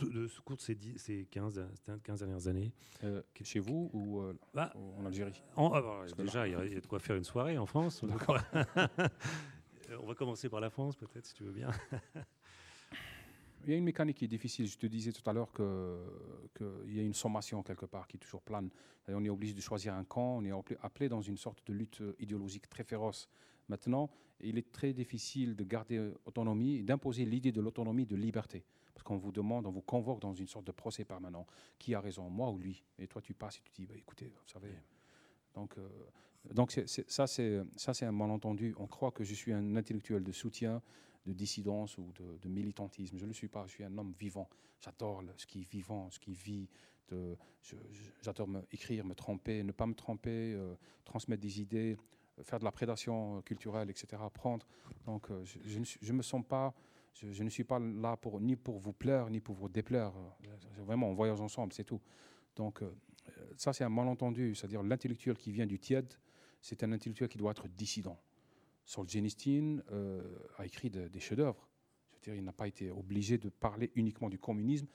[0.00, 1.66] De ce cours de ces, 15,
[2.04, 2.74] 15, dernières années
[3.04, 4.22] euh, Chez vous ou
[4.52, 5.42] bah, en Algérie?
[5.56, 8.04] ah, bah, Déjà, il y, a de quoi faire une soirée en France.
[10.00, 11.70] on va commencer par la France, peut-être, si tu veux bien.
[13.64, 14.66] il y a une mécanique qui est difficile.
[14.66, 18.20] Je te disais tout à l'heure qu'il y a une sommation quelque part qui est
[18.20, 18.70] toujours plane.
[19.08, 22.02] on est obligé de choisir un camp, on est appelé dans une sorte de lutte
[22.18, 23.28] idéologique très féroce.
[23.68, 24.10] Maintenant,
[24.40, 28.64] il est très difficile de garder autonomie d'imposer l'idée de l'autonomie de liberté.
[28.94, 31.46] Parce qu'on vous demande, on vous convoque dans une sorte de procès permanent.
[31.78, 32.82] Qui a raison, moi ou lui?
[32.98, 34.72] Et toi, tu passes et tu dis, bah, écoutez, vous savez.
[35.54, 35.88] Donc, euh,
[36.52, 37.62] donc ça, c'est
[38.02, 38.74] un malentendu.
[38.78, 40.82] On croit que je suis un intellectuel de soutien,
[41.26, 42.12] de dissidence ou
[42.42, 43.18] de, militantisme.
[43.18, 44.48] Je ne le suis pas, je suis un homme vivant.
[44.80, 46.68] J'adore ce qui est vivant, ce qui vit.
[48.22, 50.74] J'adore écrire, me tromper, ne pas me tromper, euh,
[51.04, 51.96] transmettre des idées,
[52.42, 54.22] faire de la prédation culturelle, etc.
[54.24, 54.66] Apprendre.
[55.06, 55.78] Donc, euh, je
[56.12, 56.74] ne me sens pas,
[57.14, 60.12] je, ne suis pas là ni pour vous plaire, ni pour vous déplaire.
[60.84, 62.00] Vraiment, on voyage ensemble, c'est tout.
[62.54, 62.90] Donc, euh,
[63.56, 64.54] ça, c'est un malentendu.
[64.54, 66.12] C'est-à-dire, l'intellectuel qui vient du tiède,
[66.60, 68.18] c'est un intellectuel qui doit être dissident.
[68.84, 70.22] Solzhenitsyn euh,
[70.56, 71.68] a écrit des chefs-d'œuvre.
[72.26, 74.86] il n'a pas été obligé de parler uniquement du communisme.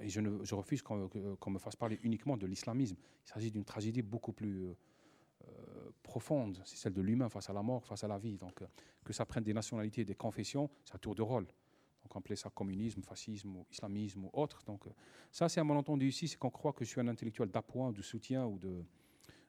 [0.00, 2.96] Et je, refuse qu'on me fasse parler uniquement de l'islamisme.
[3.24, 7.62] Il s'agit d'une tragédie beaucoup plus euh, profonde, c'est celle de l'humain face à la
[7.62, 8.36] mort, face à la vie.
[8.36, 8.66] Donc, euh,
[9.04, 11.44] que ça prenne des nationalités, des confessions, c'est un tour de rôle.
[11.44, 14.62] Donc, on appelait ça communisme, fascisme, islamisme ou autre.
[14.64, 14.90] Donc, euh,
[15.32, 18.02] ça, c'est un malentendu ici, c'est qu'on croit que je suis un intellectuel d'appoint, de
[18.02, 18.84] soutien, ou, de,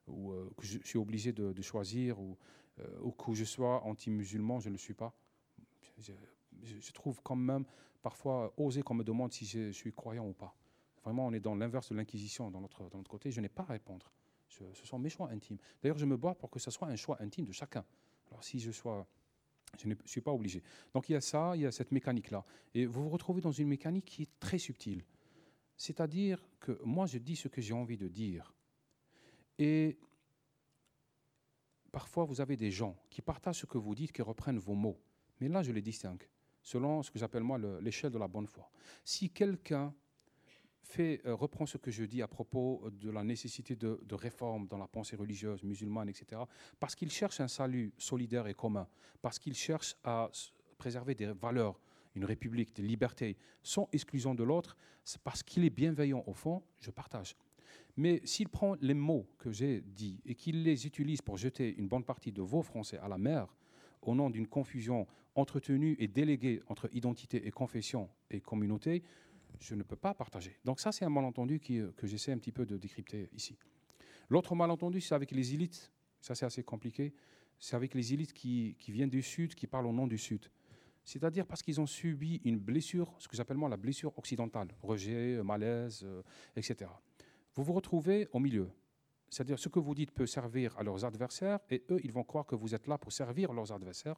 [0.07, 2.37] ou que je suis obligé de, choisir, ou,
[3.01, 5.13] ou, que je sois anti-musulman, je ne le suis pas.
[5.99, 7.65] Je, trouve quand même
[8.01, 10.55] parfois osé qu'on me demande si je, suis croyant ou pas.
[11.03, 13.31] Vraiment, on est dans l'inverse de l'inquisition dans notre, dans notre côté.
[13.31, 14.11] Je n'ai pas à répondre
[14.49, 15.57] ce sont mes choix intimes.
[15.81, 17.85] D'ailleurs, je me bats pour que ce soit un choix intime de chacun.
[18.29, 19.07] Alors, si je sois.
[19.77, 20.63] Je ne suis pas obligé.
[20.93, 22.45] Donc, il y a ça, il y a cette mécanique-là.
[22.73, 25.03] Et vous vous retrouvez dans une mécanique qui est très subtile.
[25.75, 28.53] C'est-à-dire que moi, je dis ce que j'ai envie de dire.
[29.59, 29.97] Et
[31.91, 34.99] parfois, vous avez des gens qui partagent ce que vous dites, qui reprennent vos mots.
[35.39, 36.27] Mais là, je les distingue,
[36.61, 38.69] selon ce que j'appelle moi l'échelle de la bonne foi.
[39.03, 39.93] Si quelqu'un
[40.87, 44.77] fait, euh, reprend ce que je dis à propos de la nécessité de, réforme dans
[44.77, 46.41] la pensée religieuse musulmane, etc.,
[46.79, 48.87] parce qu'il cherche un salut solidaire et commun,
[49.21, 50.29] parce qu'il cherche à
[50.77, 51.79] préserver des valeurs,
[52.15, 56.63] une république, des libertés, sans exclusion de l'autre, c'est parce qu'il est bienveillant au fond,
[56.79, 57.35] je partage.
[57.97, 61.87] Mais s'il prend les mots que j'ai dits et qu'il les utilise pour jeter une
[61.87, 63.55] bonne partie de vos Français à la mer,
[64.03, 69.03] au nom d'une confusion entretenue et déléguée entre identité et confession et communauté,
[69.59, 70.57] je ne peux pas partager.
[70.63, 73.57] Donc ça, c'est un malentendu euh, que j'essaie un petit peu de décrypter ici.
[74.29, 75.91] L'autre malentendu, c'est avec les élites.
[76.21, 77.13] Ça, c'est assez compliqué.
[77.59, 80.45] C'est avec les élites qui, qui, viennent du Sud, qui parlent au nom du Sud.
[81.03, 85.41] C'est-à-dire parce qu'ils ont subi une blessure, ce que j'appelle moi la blessure occidentale, rejet,
[85.41, 86.21] malaise, euh,
[86.55, 86.91] etc.
[87.57, 88.69] Vous vous retrouvez au milieu.
[89.29, 92.45] C'est-à-dire ce que vous dites peut servir à leurs adversaires et eux, ils vont croire
[92.45, 94.15] que vous êtes là pour servir leurs adversaires.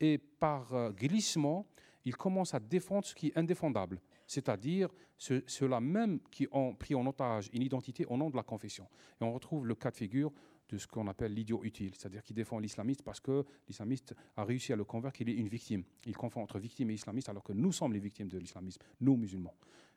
[0.00, 1.66] Et par euh, glissement,
[2.06, 4.00] ils commencent à défendre ce qui est indéfendable
[4.30, 8.86] c'est-à-dire ceux-là même qui ont pris en otage une identité au nom de la confession.
[9.20, 10.32] Et on retrouve le cas de figure
[10.68, 14.72] de ce qu'on appelle l'idiot utile, c'est-à-dire qui défend l'islamiste parce que l'islamiste a réussi
[14.72, 15.82] à le convaincre qu'il est une victime.
[16.06, 19.16] Il confond entre victime et islamiste alors que nous sommes les victimes de l'islamisme, nous
[19.16, 19.56] musulmans.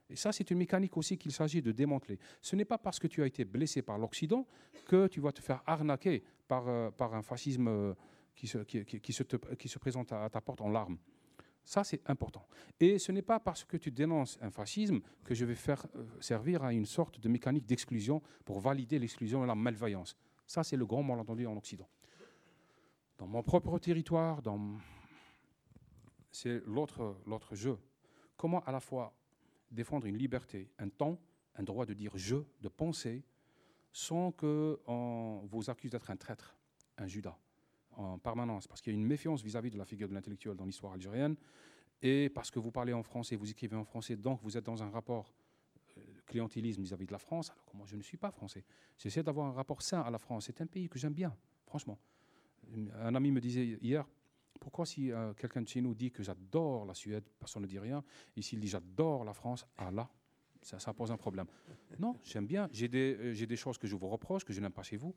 [0.10, 2.20] Et ça, c'est une mécanique aussi qu'il s'agit de démanteler.
[2.42, 4.46] Ce n'est pas parce que tu as été blessé par l'Occident
[4.86, 7.94] que tu vas te faire arnaquer par, euh, par un fascisme euh,
[8.36, 10.98] qui se, qui, se qui se présente à ta porte en larmes.
[11.66, 12.46] Ça, c'est important.
[12.80, 16.04] Et ce n'est pas parce que tu dénonces un fascisme que je vais faire euh,
[16.20, 20.18] servir à une sorte de mécanique d'exclusion pour valider l'exclusion et la malveillance.
[20.46, 21.88] Ça, c'est le grand malentendu en Occident.
[23.18, 24.78] Dans mon propre territoire, dans...
[26.32, 27.16] c'est l'autre
[27.54, 27.78] jeu.
[28.36, 29.14] Comment à la fois
[29.74, 31.20] défendre une liberté, un temps,
[31.56, 33.24] un droit de dire je, de penser,
[33.92, 36.56] sans qu'on vous accuse d'être un traître,
[36.98, 37.38] un Judas
[37.96, 40.66] en permanence, parce qu'il y a une méfiance vis-à-vis de la figure de l'intellectuel dans
[40.66, 41.36] l'histoire algérienne,
[42.02, 44.82] et parce que vous parlez en français, vous écrivez en français, donc vous êtes dans
[44.82, 45.32] un rapport
[45.98, 48.64] euh, clientélisme vis-à-vis de la France, alors que moi je ne suis pas français.
[48.98, 50.46] J'essaie d'avoir un rapport sain à la France.
[50.46, 51.98] C'est un pays que j'aime bien, franchement.
[53.00, 54.06] Un ami me disait hier,
[54.60, 57.80] pourquoi si euh, quelqu'un de chez nous dit que j'adore la Suède, personne ne dit
[57.80, 58.04] rien,
[58.36, 60.10] et s'il dit j'adore la France, ah là,
[60.62, 61.48] ça, pose un problème.
[62.00, 62.70] Non, j'aime bien.
[62.72, 64.96] J'ai des, euh, j'ai des choses que je vous reproche, que je n'aime pas chez
[64.96, 65.14] vous.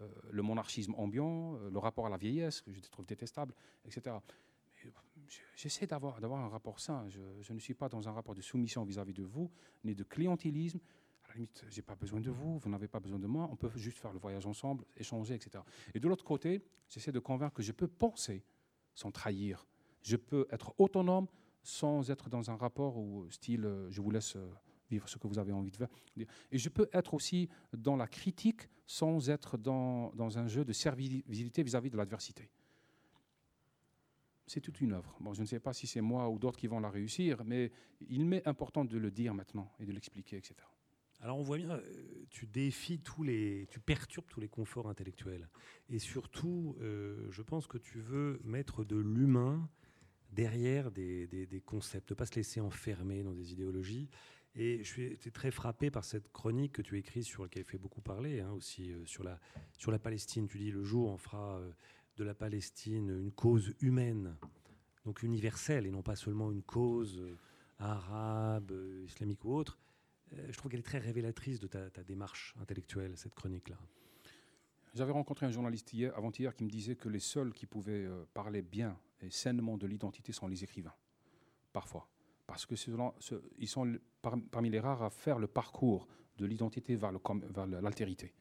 [0.00, 3.54] Euh, le monarchisme ambiant, le rapport à la vieillesse, que je trouve détestable,
[3.84, 4.16] etc.
[5.56, 7.06] J'essaie d'avoir, un rapport sain.
[7.08, 9.50] Je, ne suis pas dans un rapport de soumission vis-à-vis de vous,
[9.84, 10.78] ni de clientélisme.
[11.24, 13.48] À la limite, je n'ai pas besoin de vous, vous n'avez pas besoin de moi.
[13.50, 15.64] On peut juste faire le voyage ensemble, échanger, etc.
[15.94, 18.44] Et de l'autre côté, j'essaie de convaincre que je peux penser
[18.94, 19.66] sans trahir.
[20.02, 21.26] Je peux être autonome
[21.62, 24.36] sans être dans un rapport où, style, euh, je vous laisse
[24.90, 25.88] vivre ce que vous avez envie de faire.
[26.52, 30.72] Et je peux être aussi dans la critique sans être dans, dans un jeu de
[30.72, 32.50] servilité vis-à-vis de l'adversité.
[34.46, 35.16] c'est toute une œuvre.
[35.20, 37.72] Bon, je ne sais pas si c'est moi ou d'autres qui vont la réussir, mais
[38.08, 40.54] il m'est important de le dire maintenant et de l'expliquer, etc.
[41.24, 45.48] Alors on voit bien, euh, tu défies tous les, tu perturbes tous les conforts intellectuels,
[45.88, 49.66] et surtout, euh, je pense que tu veux mettre de l'humain
[50.32, 54.10] derrière des, concepts, ne pas se laisser enfermer dans des idéologies.
[54.54, 58.02] Et je suis très frappé par cette chronique que tu écris sur laquelle fait beaucoup
[58.02, 59.40] parler, hein, aussi euh, sur la
[59.78, 60.46] sur la Palestine.
[60.46, 61.58] Tu dis le jour on fera
[62.18, 64.36] de la Palestine une cause humaine,
[65.06, 67.22] donc universelle, et non pas seulement une cause
[67.78, 68.74] arabe,
[69.06, 69.78] islamique ou autre.
[70.32, 73.78] Euh, je trouve qu'elle est très révélatrice de ta, démarche intellectuelle, cette chronique-là.
[74.94, 78.24] J'avais rencontré un journaliste hier, avant-hier qui me disait que les seuls qui pouvaient euh,
[78.32, 80.94] parler bien et sainement de l'identité sont les écrivains,
[81.72, 82.08] parfois.
[82.46, 83.12] Parce que sont
[84.50, 86.06] parmi les rares à faire le parcours
[86.36, 87.10] de l'identité vers
[87.80, 88.34] l'altérité.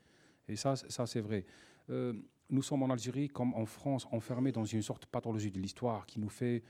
[0.48, 1.46] Et ça, ça c'est vrai.
[1.90, 2.14] Euh,
[2.50, 6.06] nous sommes en Algérie, comme en France, enfermés dans une sorte de pathologie de l'histoire
[6.06, 6.64] qui nous fait.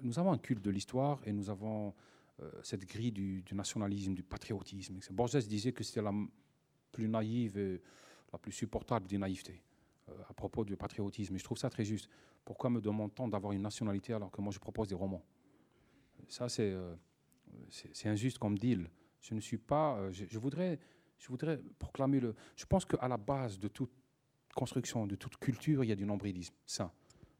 [0.00, 1.94] nous avons un culte de l'histoire et nous avons
[2.62, 4.98] cette grille du, nationalisme, du patriotisme.
[5.10, 6.12] Borges disait que c'était la
[6.92, 7.80] plus naïve et
[8.32, 9.62] la plus supportable des naïvetés
[10.08, 11.34] euh, à propos du patriotisme.
[11.34, 12.08] Et je trouve ça très juste.
[12.44, 15.24] Pourquoi me demande-t-on d'avoir une nationalité alors que moi je propose des romans?
[16.28, 16.94] Ça, c'est euh,
[17.70, 18.90] c'est injuste comme deal.
[19.20, 20.10] Je ne suis pas.
[20.10, 20.78] Je, voudrais,
[21.18, 22.34] je voudrais proclamer le.
[22.56, 23.92] Je pense qu'à la base de toute
[24.54, 26.54] construction, de toute culture, il y a du nombrilisme.
[26.64, 26.92] Ça.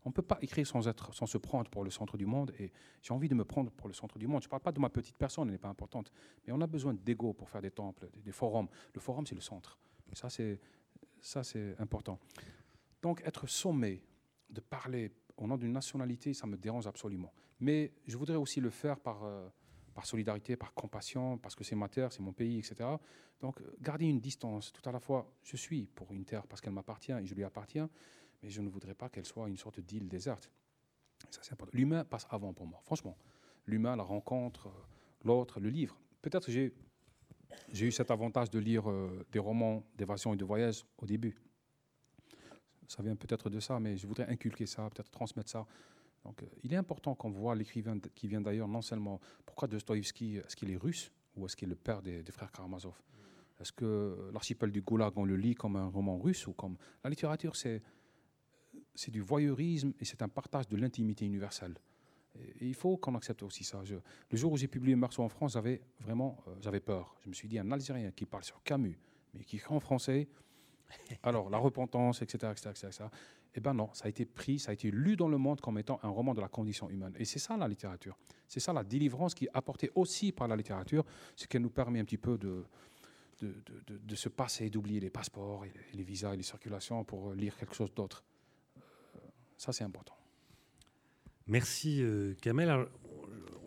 [0.07, 2.53] On ne peut pas écrire sans, être, se prendre pour le centre du monde.
[2.61, 2.71] Et
[3.03, 4.41] j'ai envie de me prendre pour le centre du monde.
[4.41, 6.13] Je ne parle pas de ma petite personne, elle n'est pas importante.
[6.47, 8.69] Mais on a besoin d'ego pour faire des temples, des, forums.
[8.95, 9.77] Le forum, c'est le centre.
[10.13, 10.61] ça, c'est,
[11.21, 12.21] ça, c'est important.
[13.03, 14.01] Donc, être sommé
[14.49, 17.33] de parler au nom d'une nationalité, ça me dérange absolument.
[17.59, 19.49] Mais je voudrais aussi le faire par, euh,
[19.93, 22.91] par solidarité, par compassion, parce que c'est ma terre, c'est mon pays, etc.
[23.41, 24.73] Donc, garder une distance.
[24.73, 27.43] Tout à la fois, je suis pour une terre parce qu'elle m'appartient et je lui
[27.43, 27.91] appartiens
[28.47, 30.53] mais je ne voudrais pas qu'elle soit une sorte d'île déserte.
[31.30, 31.76] Ça, c'est important.
[31.76, 33.18] L'humain passe avant pour moi, franchement.
[33.66, 35.99] L'humain, la rencontre, euh, l'autre, le livre.
[36.22, 36.72] Peut-être j'ai,
[37.72, 41.36] j'ai eu cet avantage de lire euh, des romans d'évasion et de voyage au début.
[42.86, 45.66] Ça vient peut-être de ça, mais je voudrais inculquer ça, peut-être transmettre ça.
[46.22, 49.20] Donc, euh, il est important qu'on voit l'écrivain qui vient d'ailleurs non seulement.
[49.44, 52.53] Pourquoi Dostoïevski Est-ce qu'il est russe ou est-ce qu'il est le père des, des frères
[52.53, 52.94] Karamazov?
[53.59, 56.76] Est-ce que l'archipel du Goulag, on le lit comme un roman russe ou comme.
[57.03, 57.82] La littérature, c'est
[58.97, 61.76] c'est du voyeurisme et c'est un partage de l'intimité universelle.
[62.61, 63.82] Et il faut qu'on accepte aussi ça.
[64.30, 67.16] le jour où j'ai publié Marceau en France, j'avais vraiment euh, j'avais peur.
[67.22, 68.99] Je me suis dit, un Algérien qui parle sur Camus,
[69.34, 70.28] mais qui écrit en français,
[71.22, 73.05] alors la repentance, etc., etc., etc.,
[73.55, 75.78] Eh ben non, ça a été pris, ça a été lu dans le monde comme
[75.78, 77.14] étant un roman de la condition humaine.
[77.18, 78.18] Et c'est ça la littérature.
[78.47, 82.01] C'est ça la délivrance qui est apportée aussi par la littérature, ce qui nous permet
[82.01, 82.64] un petit peu de,
[83.40, 83.55] de,
[83.88, 87.74] de, se passer, d'oublier les passeports, et les visas et les circulations pour lire quelque
[87.74, 88.24] chose d'autre.
[89.57, 90.17] Ça, c'est important.
[91.47, 92.89] Merci, euh, Kamel.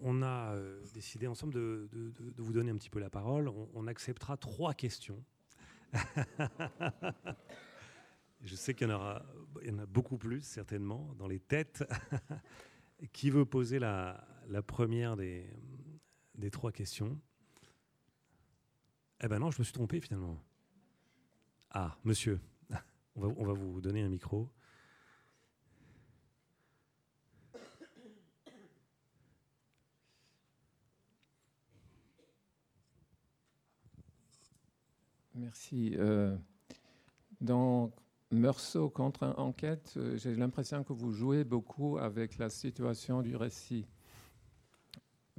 [0.02, 1.90] on a euh, décidé ensemble de,
[2.38, 3.50] vous donner un petit peu la parole.
[3.74, 5.24] On, acceptera trois questions.
[8.42, 11.84] Je sais qu'il y, en aura, a beaucoup plus, certainement, dans les têtes.
[13.14, 14.28] Qui veut poser la,
[14.68, 15.50] première des,
[16.52, 17.20] trois questions?
[19.22, 20.42] Eh ben non, je me suis trompé finalement.
[21.72, 22.40] Ah, monsieur,
[23.16, 24.50] on va vous donner un micro.
[35.40, 35.96] Merci.
[35.98, 36.36] Euh,
[37.40, 37.92] dans
[38.32, 43.86] Meursault contre enquête, euh, j'ai l'impression que vous jouez beaucoup avec la situation du récit.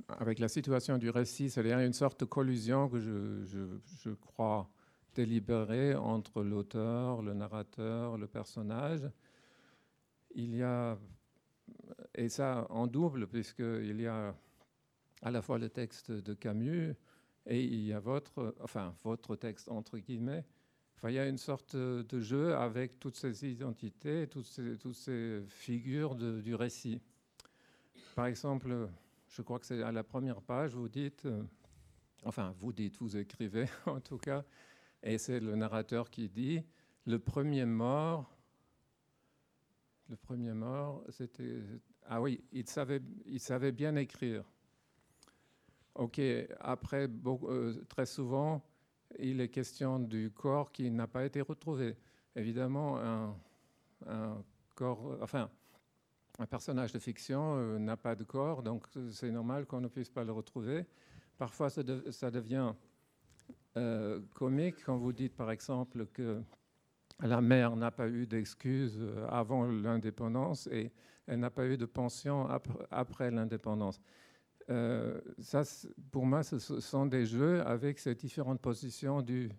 [0.08, 3.44] Avec la situation du récit, c'est-à-dire une sorte de collusion que je,
[4.02, 4.70] je crois
[5.14, 9.02] délibérée entre l'auteur, le narrateur, le personnage.
[10.34, 10.98] Il y a,
[12.14, 14.34] et ça en double, puisqu'il y a
[15.20, 16.94] à la fois le texte de Camus,
[17.46, 20.44] et il y a votre, enfin, votre texte, entre guillemets.
[20.96, 26.14] Enfin, il y a une sorte de jeu avec toutes ces identités, toutes ces, figures
[26.14, 27.00] du récit.
[28.14, 28.88] Par exemple,
[29.30, 31.42] je crois que c'est à la première page, vous dites, euh,
[32.24, 34.44] enfin, vous dites, vous écrivez en tout cas,
[35.02, 36.62] et c'est le narrateur qui dit,
[37.06, 38.36] le premier mort,
[40.08, 41.62] le premier mort, c'était,
[42.06, 44.44] ah oui, il savait, il savait bien écrire.
[45.94, 46.20] Ok,
[46.60, 48.62] après, euh, très souvent,
[49.18, 51.96] il est question du corps qui n'a pas été retrouvé.
[52.36, 52.98] Évidemment,
[54.06, 54.42] un,
[54.76, 55.50] corps, enfin,
[56.38, 60.10] un personnage de fiction euh, n'a pas de corps, donc c'est normal qu'on ne puisse
[60.10, 60.86] pas le retrouver.
[61.36, 61.82] Parfois, ça,
[62.30, 62.72] devient
[63.76, 66.40] euh, comique quand vous dites, par exemple, que
[67.20, 70.92] la mère n'a pas eu d'excuses avant l'indépendance et
[71.26, 72.48] elle n'a pas eu de pension
[72.90, 74.00] après, l'indépendance.
[74.70, 75.62] Euh, ça,
[76.10, 79.50] pour moi, ce sont des jeux avec ces différentes positions du,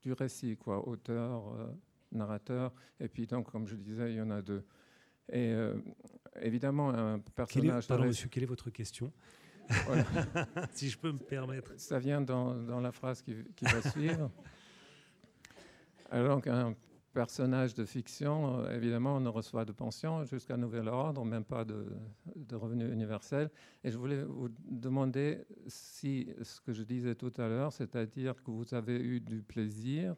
[0.00, 1.66] du récit, quoi, auteur, euh,
[2.12, 4.64] narrateur, et puis donc, comme je disais, il y en a deux.
[5.32, 5.54] Et
[6.42, 7.86] évidemment, un personnage.
[7.86, 9.12] pardon, monsieur, quelle est votre question?
[10.72, 11.72] Si je peux me permettre.
[11.76, 14.28] Ça vient dans, dans la phrase qui, qui va suivre.
[16.10, 16.74] Alors qu'un
[17.12, 21.64] personnage de fiction, euh, évidemment, on ne reçoit de pension jusqu'à nouvel ordre, même pas
[21.64, 21.86] de,
[22.52, 23.50] revenu universel.
[23.84, 28.50] Et je voulais vous demander si ce que je disais tout à l'heure, c'est-à-dire que
[28.50, 30.14] vous avez eu du plaisir,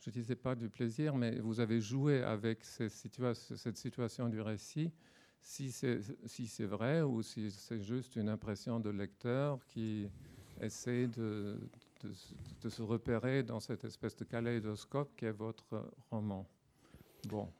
[0.00, 4.92] je ne disais pas du plaisir, mais vous avez joué avec cette situation du récit,
[5.40, 10.08] si c'est vrai ou si c'est juste une impression de lecteur qui
[10.60, 11.58] essaie de,
[12.04, 16.46] de, se repérer dans cette espèce de kaléidoscope qui est votre roman.
[17.28, 17.50] Bon,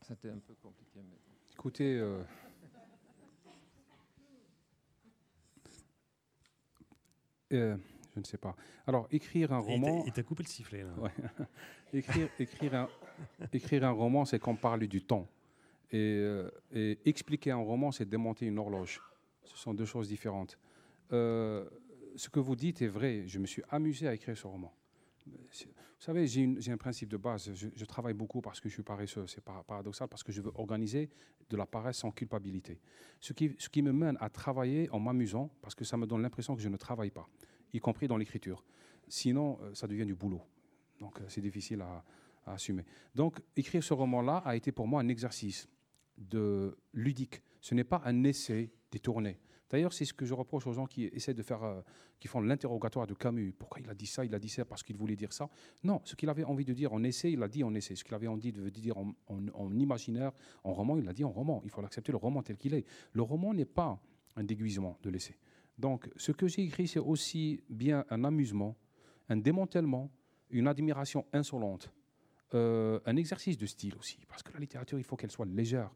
[0.00, 1.00] c'était un peu compliqué.
[1.02, 1.16] Mais...
[1.52, 2.22] Écoutez, euh,
[7.52, 7.76] euh,
[8.14, 8.56] je ne sais pas.
[8.86, 10.04] Alors, écrire un roman.
[10.06, 10.82] Il t'a coupé le sifflet.
[10.82, 10.94] Là.
[11.92, 12.88] écrire, écrire, un,
[13.52, 15.28] écrire un roman, c'est qu'on parle du temps.
[15.90, 19.00] Et, euh, et, expliquer un roman, c'est démonter une horloge.
[19.44, 20.58] Ce sont deux choses différentes.
[21.12, 21.68] Euh,
[22.16, 23.24] ce que vous dites est vrai.
[23.26, 24.72] Je me suis amusé à écrire ce roman.
[25.26, 27.50] Vous savez, j'ai un principe de base.
[27.54, 29.26] Je, travaille beaucoup parce que je suis paresseux.
[29.26, 31.08] C'est paradoxal parce que je veux organiser
[31.48, 32.78] de la paresse sans culpabilité.
[33.20, 36.62] Ce qui, me mène à travailler en m'amusant parce que ça me donne l'impression que
[36.62, 37.28] je ne travaille pas,
[37.72, 38.64] y compris dans l'écriture.
[39.08, 40.42] Sinon, euh, ça devient du boulot.
[40.98, 42.04] Donc, euh, c'est difficile à,
[42.46, 42.84] à, assumer.
[43.14, 45.68] Donc, écrire ce roman-là a été pour moi un exercice
[46.16, 47.42] de ludique.
[47.60, 49.38] Ce n'est pas un essai détourné.
[49.74, 51.80] D'ailleurs, c'est ce que je reproche aux gens qui essaient de faire, euh,
[52.20, 53.52] qui font l'interrogatoire de Camus.
[53.58, 55.50] Pourquoi il a dit ça Il a dit ça parce qu'il voulait dire ça
[55.82, 57.96] Non, ce qu'il avait envie de dire en essai, il l'a dit en essai.
[57.96, 60.30] Ce qu'il avait envie de dire en, imaginaire,
[60.62, 61.60] en roman, il l'a dit en roman.
[61.64, 62.86] Il faut l'accepter, le roman tel qu'il est.
[63.14, 64.00] Le roman n'est pas
[64.36, 65.36] un déguisement de l'essai.
[65.76, 68.76] Donc, ce que j'ai écrit, c'est aussi bien un amusement,
[69.28, 70.08] un démantèlement,
[70.50, 71.90] une admiration insolente,
[72.54, 74.20] euh, un exercice de style aussi.
[74.28, 75.90] Parce que la littérature, il faut qu'elle soit légère.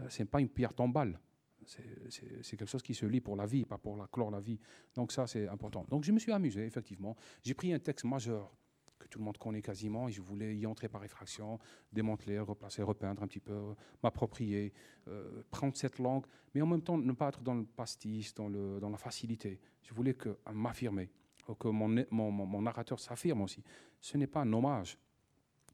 [0.00, 1.20] Euh, Ce n'est pas une pierre tombale.
[1.66, 4.58] C'est quelque chose qui se lit pour la vie, pas pour la clore la vie.
[4.94, 5.86] Donc ça, c'est important.
[5.88, 7.16] Donc je me suis amusé, effectivement.
[7.42, 8.52] J'ai pris un texte majeur
[8.98, 11.58] que tout le monde connaît quasiment et je voulais y entrer par effraction,
[11.92, 14.72] démanteler, replacer, repeindre un petit peu, m'approprier,
[15.08, 18.48] euh, prendre cette langue, mais en même temps ne pas être dans le pastis, dans,
[18.48, 19.60] la facilité.
[19.82, 21.10] Je voulais que, m'affirmer,
[21.58, 23.62] que mon narrateur s'affirme aussi.
[24.00, 24.98] Ce n'est pas un hommage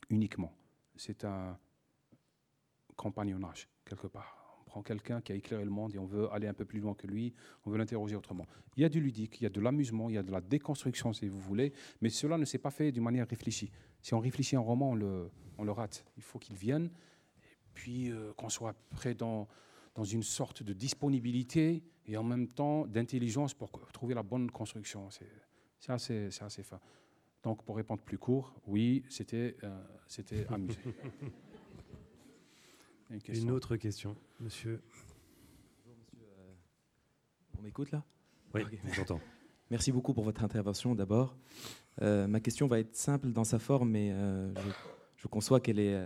[0.08, 0.52] uniquement,
[0.96, 1.58] c'est un
[2.96, 6.54] compagnonnage quelque part prend quelqu'un qui a éclairé le monde et on veut aller un
[6.54, 8.46] peu plus loin que lui, on veut l'interroger autrement.
[8.76, 10.40] Il y a du ludique, il y a de l'amusement, il y a de la
[10.40, 13.70] déconstruction si vous voulez, mais cela ne s'est pas fait d'une manière réfléchie.
[14.02, 16.04] Si on réfléchit en roman, on le, on le rate.
[16.16, 16.90] Il faut qu'il vienne
[17.42, 19.48] et puis euh, qu'on soit prêt dans,
[19.94, 25.08] dans une sorte de disponibilité et en même temps d'intelligence pour trouver la bonne construction.
[25.10, 26.80] C'est assez, assez fin.
[27.42, 30.78] Donc, pour répondre plus court, oui, c'était euh, amusé.
[33.10, 34.82] Une, autre question, monsieur.
[35.82, 36.26] Bonjour, monsieur.
[36.26, 36.52] Euh,
[37.58, 38.04] on m'écoute là?
[38.54, 39.20] Oui, j'entends.
[39.70, 41.34] Merci beaucoup pour votre intervention d'abord.
[42.02, 44.52] Euh, ma question va être simple dans sa forme, mais euh,
[45.16, 45.98] je, conçois qu'elle est,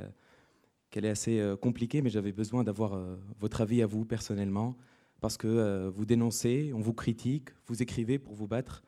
[0.91, 2.97] qu'elle est assez compliquée, mais j'avais besoin d'avoir
[3.41, 4.77] votre avis à vous personnellement,
[5.21, 8.85] parce que vous dénoncez, on vous critique, vous écrivez pour vous battre.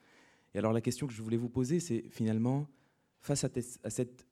[0.54, 2.68] Et alors la question que je voulais vous poser, c'est finalement,
[3.20, 3.48] face à,
[3.82, 4.26] à cette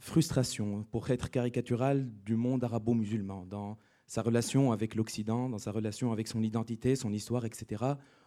[0.00, 6.10] frustration, pour être caricatural, du monde arabo-musulman, dans sa relation avec l'Occident, dans sa relation
[6.10, 7.84] avec son identité, son histoire, etc.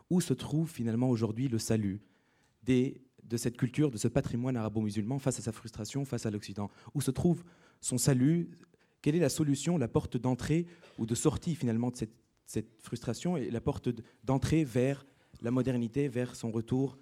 [0.10, 2.02] Où se trouve finalement aujourd'hui le salut
[2.64, 6.70] de cette culture, de ce patrimoine arabo-musulman face à sa frustration, face à l'Occident?
[6.94, 7.44] Où se trouve
[7.82, 8.52] son salut?
[9.02, 10.68] Quelle est la solution, la porte d'entrée
[11.00, 12.14] ou de sortie finalement de cette,
[12.80, 13.90] frustration et la porte
[14.24, 15.06] d'entrée vers
[15.42, 17.00] la modernité, vers son retour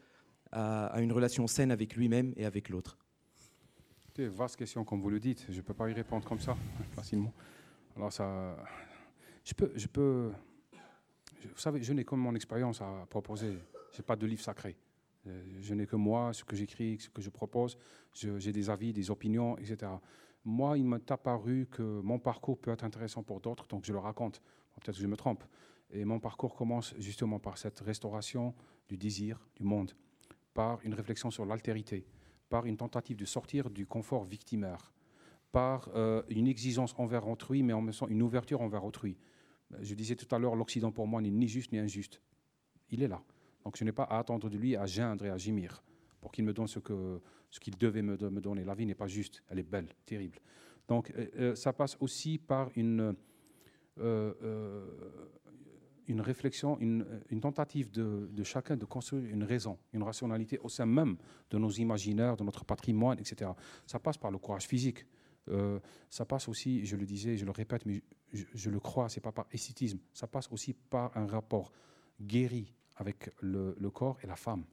[0.54, 2.98] à une relation saine avec lui-même et avec l'autre?
[4.28, 5.46] Vaste question, comme vous le dites.
[5.50, 6.56] Je ne peux pas y répondre comme ça,
[6.94, 7.34] facilement.
[7.96, 8.56] Alors, ça.
[9.44, 9.72] Je peux.
[9.76, 10.32] Je peux
[11.48, 13.58] vous savez, je n'ai que mon expérience à proposer.
[13.92, 14.78] Je n'ai pas de livre sacré.
[15.28, 17.78] Euh, je n'ai que moi, ce que j'écris, ce que je propose.
[18.14, 19.92] J'ai des avis, des opinions, etc.
[20.44, 24.00] Moi, il m'est apparu que mon parcours peut être intéressant pour d'autres, donc je le
[24.00, 24.42] raconte.
[24.76, 25.44] Peut-être que je me trompe.
[25.92, 28.56] Et mon parcours commence justement par cette restauration
[28.90, 29.92] du désir du monde,
[30.54, 32.06] par une réflexion sur l'altérité,
[32.52, 34.92] par une tentative de sortir du confort victimaire,
[35.54, 39.18] par euh, une exigence envers autrui, mais en même temps une ouverture envers autrui.
[39.74, 42.22] Euh, je disais tout à l'heure, l'Occident pour moi n'est ni juste ni injuste.
[42.90, 43.24] Il est là.
[43.64, 45.82] Donc je n'ai pas à attendre de lui à geindre et à gémir
[46.20, 48.66] pour qu'il me donne ce qu'il ce devait me, me, donner.
[48.66, 50.38] La vie n'est pas juste, elle est belle, terrible.
[50.88, 51.12] Donc,
[51.56, 53.16] ça passe aussi par une,
[56.12, 57.06] une réflexion, une,
[57.42, 61.18] tentative de, de, chacun de construire une raison, une rationalité au sein même
[61.50, 63.52] de nos imaginaires, de notre patrimoine, etc.
[63.88, 65.06] Ça passe par le courage physique.
[65.50, 68.04] Euh, ça passe aussi, je le disais, je le répète, mais
[68.34, 71.72] je, le crois, c'est pas par esthétisme, ça passe aussi par un rapport
[72.22, 74.64] guéri avec le, corps et la femme.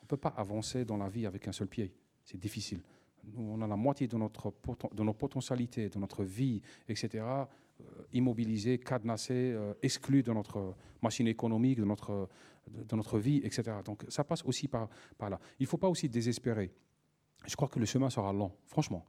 [0.00, 2.82] On ne peut pas avancer dans la vie avec un seul pied, c'est difficile.
[3.24, 4.52] Nous, on a la moitié de, notre,
[4.92, 7.24] de nos potentialités, de notre vie, etc.,
[7.82, 12.28] euh, immobilisées, cadenassées, euh, exclues de notre machine économique, de notre,
[12.68, 13.78] de, notre vie, etc.
[13.84, 15.40] Donc ça passe aussi par, par là.
[15.58, 16.72] Il ne faut pas aussi désespérer.
[17.46, 19.04] Je crois que le chemin sera long, franchement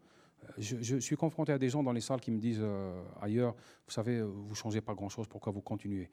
[0.57, 3.53] je, suis confronté à des gens dans les salles qui me disent euh, ailleurs,
[3.85, 6.09] vous savez, euh, vous changez pas grand-chose, pourquoi vous continuez?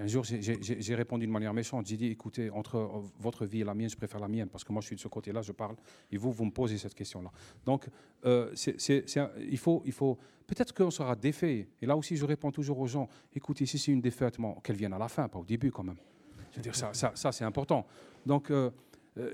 [0.00, 1.86] Un jour, j'ai répondu d'une manière méchante.
[1.86, 4.62] J'ai dit, écoutez, entre euh, votre vie et la mienne, je préfère la mienne, parce
[4.62, 5.74] que moi, je suis de ce côté-là, je parle,
[6.12, 7.30] et vous, vous me posez cette question-là.
[7.64, 7.88] Donc,
[8.24, 11.68] il faut, il faut peut-être qu'on sera défait.
[11.82, 14.92] Et là aussi, je réponds toujours aux gens, écoutez, si c'est une défaite, qu'elle vienne
[14.92, 15.98] à la fin, pas au début quand même.
[16.52, 17.86] Je veux dire, ça, ça, c'est important.
[18.24, 18.52] Donc,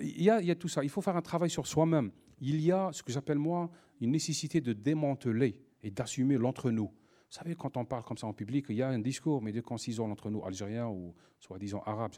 [0.01, 0.83] il y, y a tout ça.
[0.83, 2.11] Il faut faire un travail sur soi-même.
[2.41, 6.91] Il y a ce que j'appelle moi une nécessité de démanteler et d'assumer l'entre-nous.
[7.35, 9.51] Vous savez, quand on parle comme ça en public, il y a un discours, mais
[9.51, 12.13] dès qu'on entre nous, algériens ou soi-disant arabes,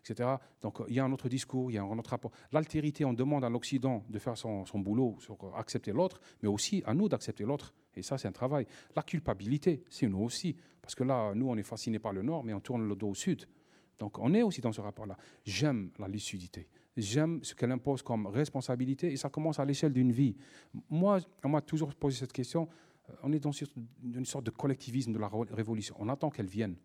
[0.00, 0.30] etc.
[0.62, 2.30] Donc il y a un autre discours, il y a un autre rapport.
[2.52, 6.94] L'altérité, on demande à l'Occident de faire son, boulot sur accepter l'autre, mais aussi à
[6.94, 7.74] nous d'accepter l'autre.
[7.94, 8.66] Et ça, c'est un travail.
[8.94, 10.56] La culpabilité, c'est nous aussi.
[10.80, 13.10] Parce que là, nous, on est fascinés par le Nord, mais on tourne le dos
[13.10, 13.44] au Sud.
[13.98, 15.18] Donc on est aussi dans ce rapport-là.
[15.44, 20.12] J'aime la lucidité j'aime ce qu'elle impose comme responsabilité et ça commence à l'échelle d'une
[20.12, 20.36] vie.
[20.88, 22.68] Moi, on m'a toujours posé cette question.
[23.10, 25.96] Euh, on est dans une sorte de collectivisme de la révolution.
[25.98, 26.76] On attend qu'elle vienne.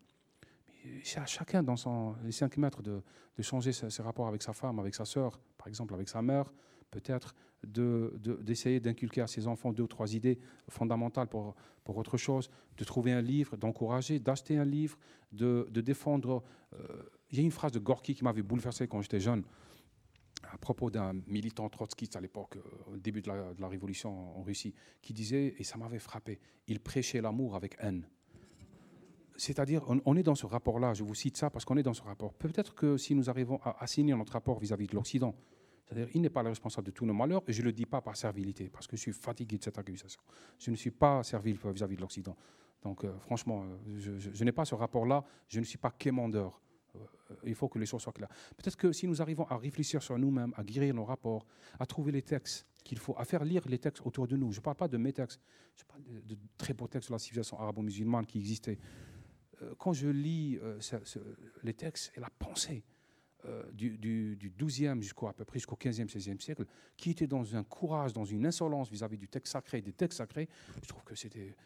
[1.04, 3.02] C'est à chacun dans son, les 5 mètres de,
[3.40, 6.52] changer ses, rapports avec sa femme, avec sa sœur, par exemple avec sa mère,
[6.90, 11.54] peut-être d'essayer d'inculquer à ses enfants deux ou trois idées fondamentales pour,
[11.86, 14.98] autre chose, de trouver un livre, d'encourager, d'acheter un livre,
[15.30, 16.42] de, défendre.
[16.74, 19.44] Euh, il y a une phrase de Gorky qui m'avait bouleversé quand j'étais jeune
[20.50, 24.74] à propos d'un militant trotskiste à l'époque, euh, au début de la, révolution en Russie,
[25.00, 28.06] qui disait, et ça m'avait frappé, il prêchait l'amour avec haine.
[29.36, 32.02] C'est-à-dire, on, est dans ce rapport-là, je vous cite ça parce qu'on est dans ce
[32.02, 32.34] rapport.
[32.34, 35.34] Peut-être que si nous arrivons à assigner notre rapport vis-à-vis de l'Occident,
[35.84, 37.86] c'est-à-dire, il n'est pas le responsable de tous nos malheurs, et je ne le dis
[37.86, 40.20] pas par servilité, parce que je suis fatigué de cette accusation.
[40.58, 42.36] Je ne suis pas servile vis-à-vis de l'Occident.
[42.82, 46.61] Donc, euh, franchement, euh, je, je n'ai pas ce rapport-là, je ne suis pas quémandeur.
[46.96, 48.28] Euh, il faut que les choses soient claires.
[48.56, 51.46] Peut-être que si nous arrivons à réfléchir sur nous-mêmes, à guérir nos rapports,
[51.78, 54.52] à trouver les textes qu'il faut, à faire lire les textes autour de nous.
[54.52, 55.40] Je ne parle pas de mes textes,
[55.76, 58.78] je parle de, très beaux textes de la civilisation arabo-musulmane qui existaient.
[59.62, 60.78] Euh, quand je lis euh,
[61.62, 62.84] les textes et la pensée
[63.72, 66.64] du, du, 12e jusqu'au à peu près jusqu'au 15e, 16e siècle,
[66.96, 70.48] qui était dans un courage, dans une insolence vis-à-vis du texte sacré, des textes sacrés,
[70.80, 71.56] je trouve que c'était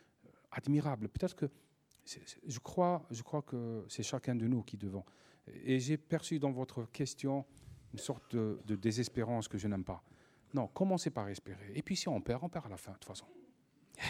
[0.52, 1.10] admirable.
[1.10, 1.50] Peut-être que
[2.46, 5.04] je crois, je crois que c'est chacun de nous qui devons.
[5.64, 7.44] Et j'ai perçu dans votre question
[7.92, 10.02] une sorte de, désespérance que je n'aime pas.
[10.54, 11.72] Non, commencez par espérer.
[11.74, 13.26] Et puis si on perd, on perd à la fin, de toute façon.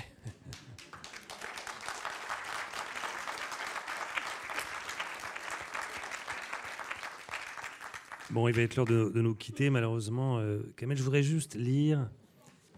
[8.31, 10.41] Bon, il va être l'heure de, nous quitter, malheureusement.
[10.41, 12.11] Euh, Kamel, je voudrais juste lire.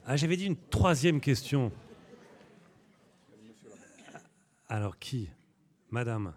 [0.04, 1.72] Ah, j'avais dit une troisième question.
[4.70, 5.30] Alors qui?
[5.90, 6.34] Madame.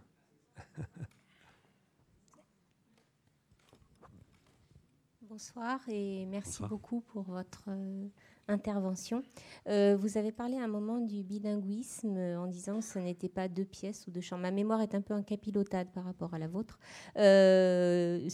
[5.22, 8.08] Bonsoir et merci beaucoup pour votre euh,
[8.48, 9.22] intervention.
[9.68, 13.50] Euh, vous avez parlé à un moment du bilinguisme en disant que ce n'était pas
[13.50, 14.44] deux pièces ou deux chambres.
[14.44, 16.80] Ma mémoire est un peu en capilotade par rapport à la vôtre,
[17.18, 18.30] euh,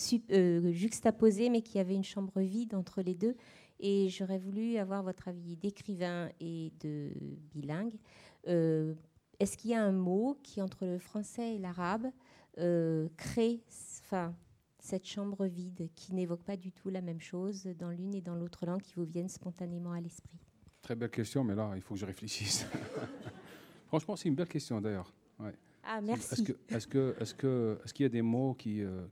[0.72, 3.36] juxtaposée, mais qu'il y avait une chambre vide entre les deux.
[3.80, 7.12] Et j'aurais voulu avoir votre avis d'écrivain et de
[7.56, 7.98] bilingue
[9.40, 12.08] est-ce qu'il y a un mot qui, entre le français et l'arabe,
[12.58, 13.62] euh, crée
[14.02, 14.34] enfin,
[14.80, 18.36] cette chambre vide qui n'évoque pas du tout la même chose dans l'une et dans
[18.36, 20.40] l'autre langue qui vous viennent spontanément à l'esprit?
[20.82, 22.66] Très belle question, mais là, il faut que je réfléchisse.
[23.88, 25.14] Franchement, c'est une belle question d'ailleurs.
[25.90, 26.34] Ah, merci.
[26.34, 29.06] Est-ce qu'il est que, est que, est qu'il y a des mots qui, euh,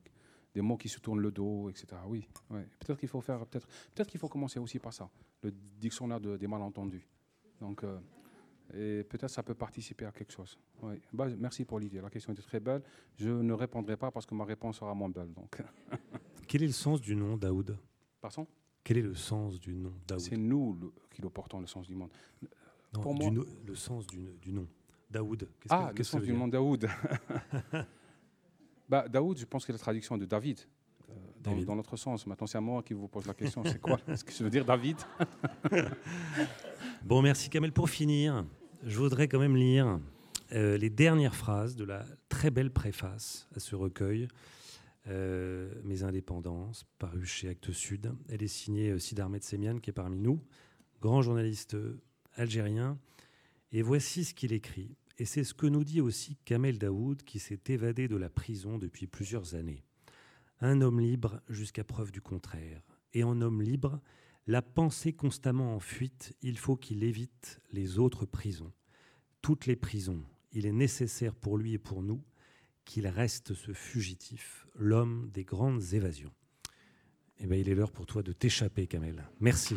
[0.53, 1.87] des mots qui se tournent le dos, etc.
[2.07, 2.27] Oui.
[2.49, 5.09] Peut-être qu'il faut faire, peut-être, peut-être qu'il faut commencer aussi par ça,
[5.41, 7.07] le dictionnaire des malentendus.
[7.61, 7.97] Donc, euh,
[8.73, 10.57] et peut-être ça peut participer à quelque chose.
[10.81, 10.95] Oui.
[11.13, 12.01] Bah, merci pour l'idée.
[12.01, 12.81] La question était très belle.
[13.15, 15.31] Je ne répondrai pas parce que ma réponse sera moins belle.
[15.33, 15.61] Donc.
[16.47, 17.77] Quel est le sens du nom Daoud?
[18.21, 18.47] Pardon?
[18.83, 20.19] Quel est le sens du nom Daoud?
[20.19, 22.11] C'est nous qui le portons, le sens du monde.
[22.93, 23.31] Non, pour moi,
[23.65, 24.67] le sens du, du nom.
[25.09, 25.47] Daoud.
[25.69, 26.87] Ah, le sens du nom Daoud.
[28.89, 30.59] bah, Daoud, je pense que la traduction de David.
[31.09, 32.25] Euh, dans, notre sens.
[32.25, 33.63] Maintenant, c'est à moi qui vous pose la question.
[33.63, 33.99] C'est quoi?
[34.15, 34.97] Ce que je veux dire David?
[37.03, 37.71] Bon, merci Kamel.
[37.71, 38.45] Pour finir,
[38.83, 39.99] je voudrais quand même lire
[40.53, 44.27] euh, les dernières phrases de la très belle préface à ce recueil,
[45.07, 48.11] euh, Mes indépendances, paru chez Actes Sud.
[48.29, 50.41] Elle est signée euh, Sid Ahmed Semian, qui est parmi nous,
[51.01, 51.77] grand journaliste
[52.35, 52.97] algérien.
[53.71, 54.95] Et voici ce qu'il écrit.
[55.17, 58.77] Et c'est ce que nous dit aussi Kamel Daoud, qui s'est évadé de la prison
[58.77, 59.83] depuis plusieurs années.
[60.61, 62.81] Un homme libre jusqu'à preuve du contraire.
[63.13, 64.01] Et en homme libre,
[64.47, 68.71] la pensée constamment en fuite, il faut qu'il évite les autres prisons.
[69.41, 72.23] Toutes les prisons, il est nécessaire pour lui et pour nous
[72.83, 76.31] qu'il reste ce fugitif, l'homme des grandes évasions.
[77.39, 79.27] Eh bien, il est l'heure pour toi de t'échapper, Kamel.
[79.39, 79.75] Merci.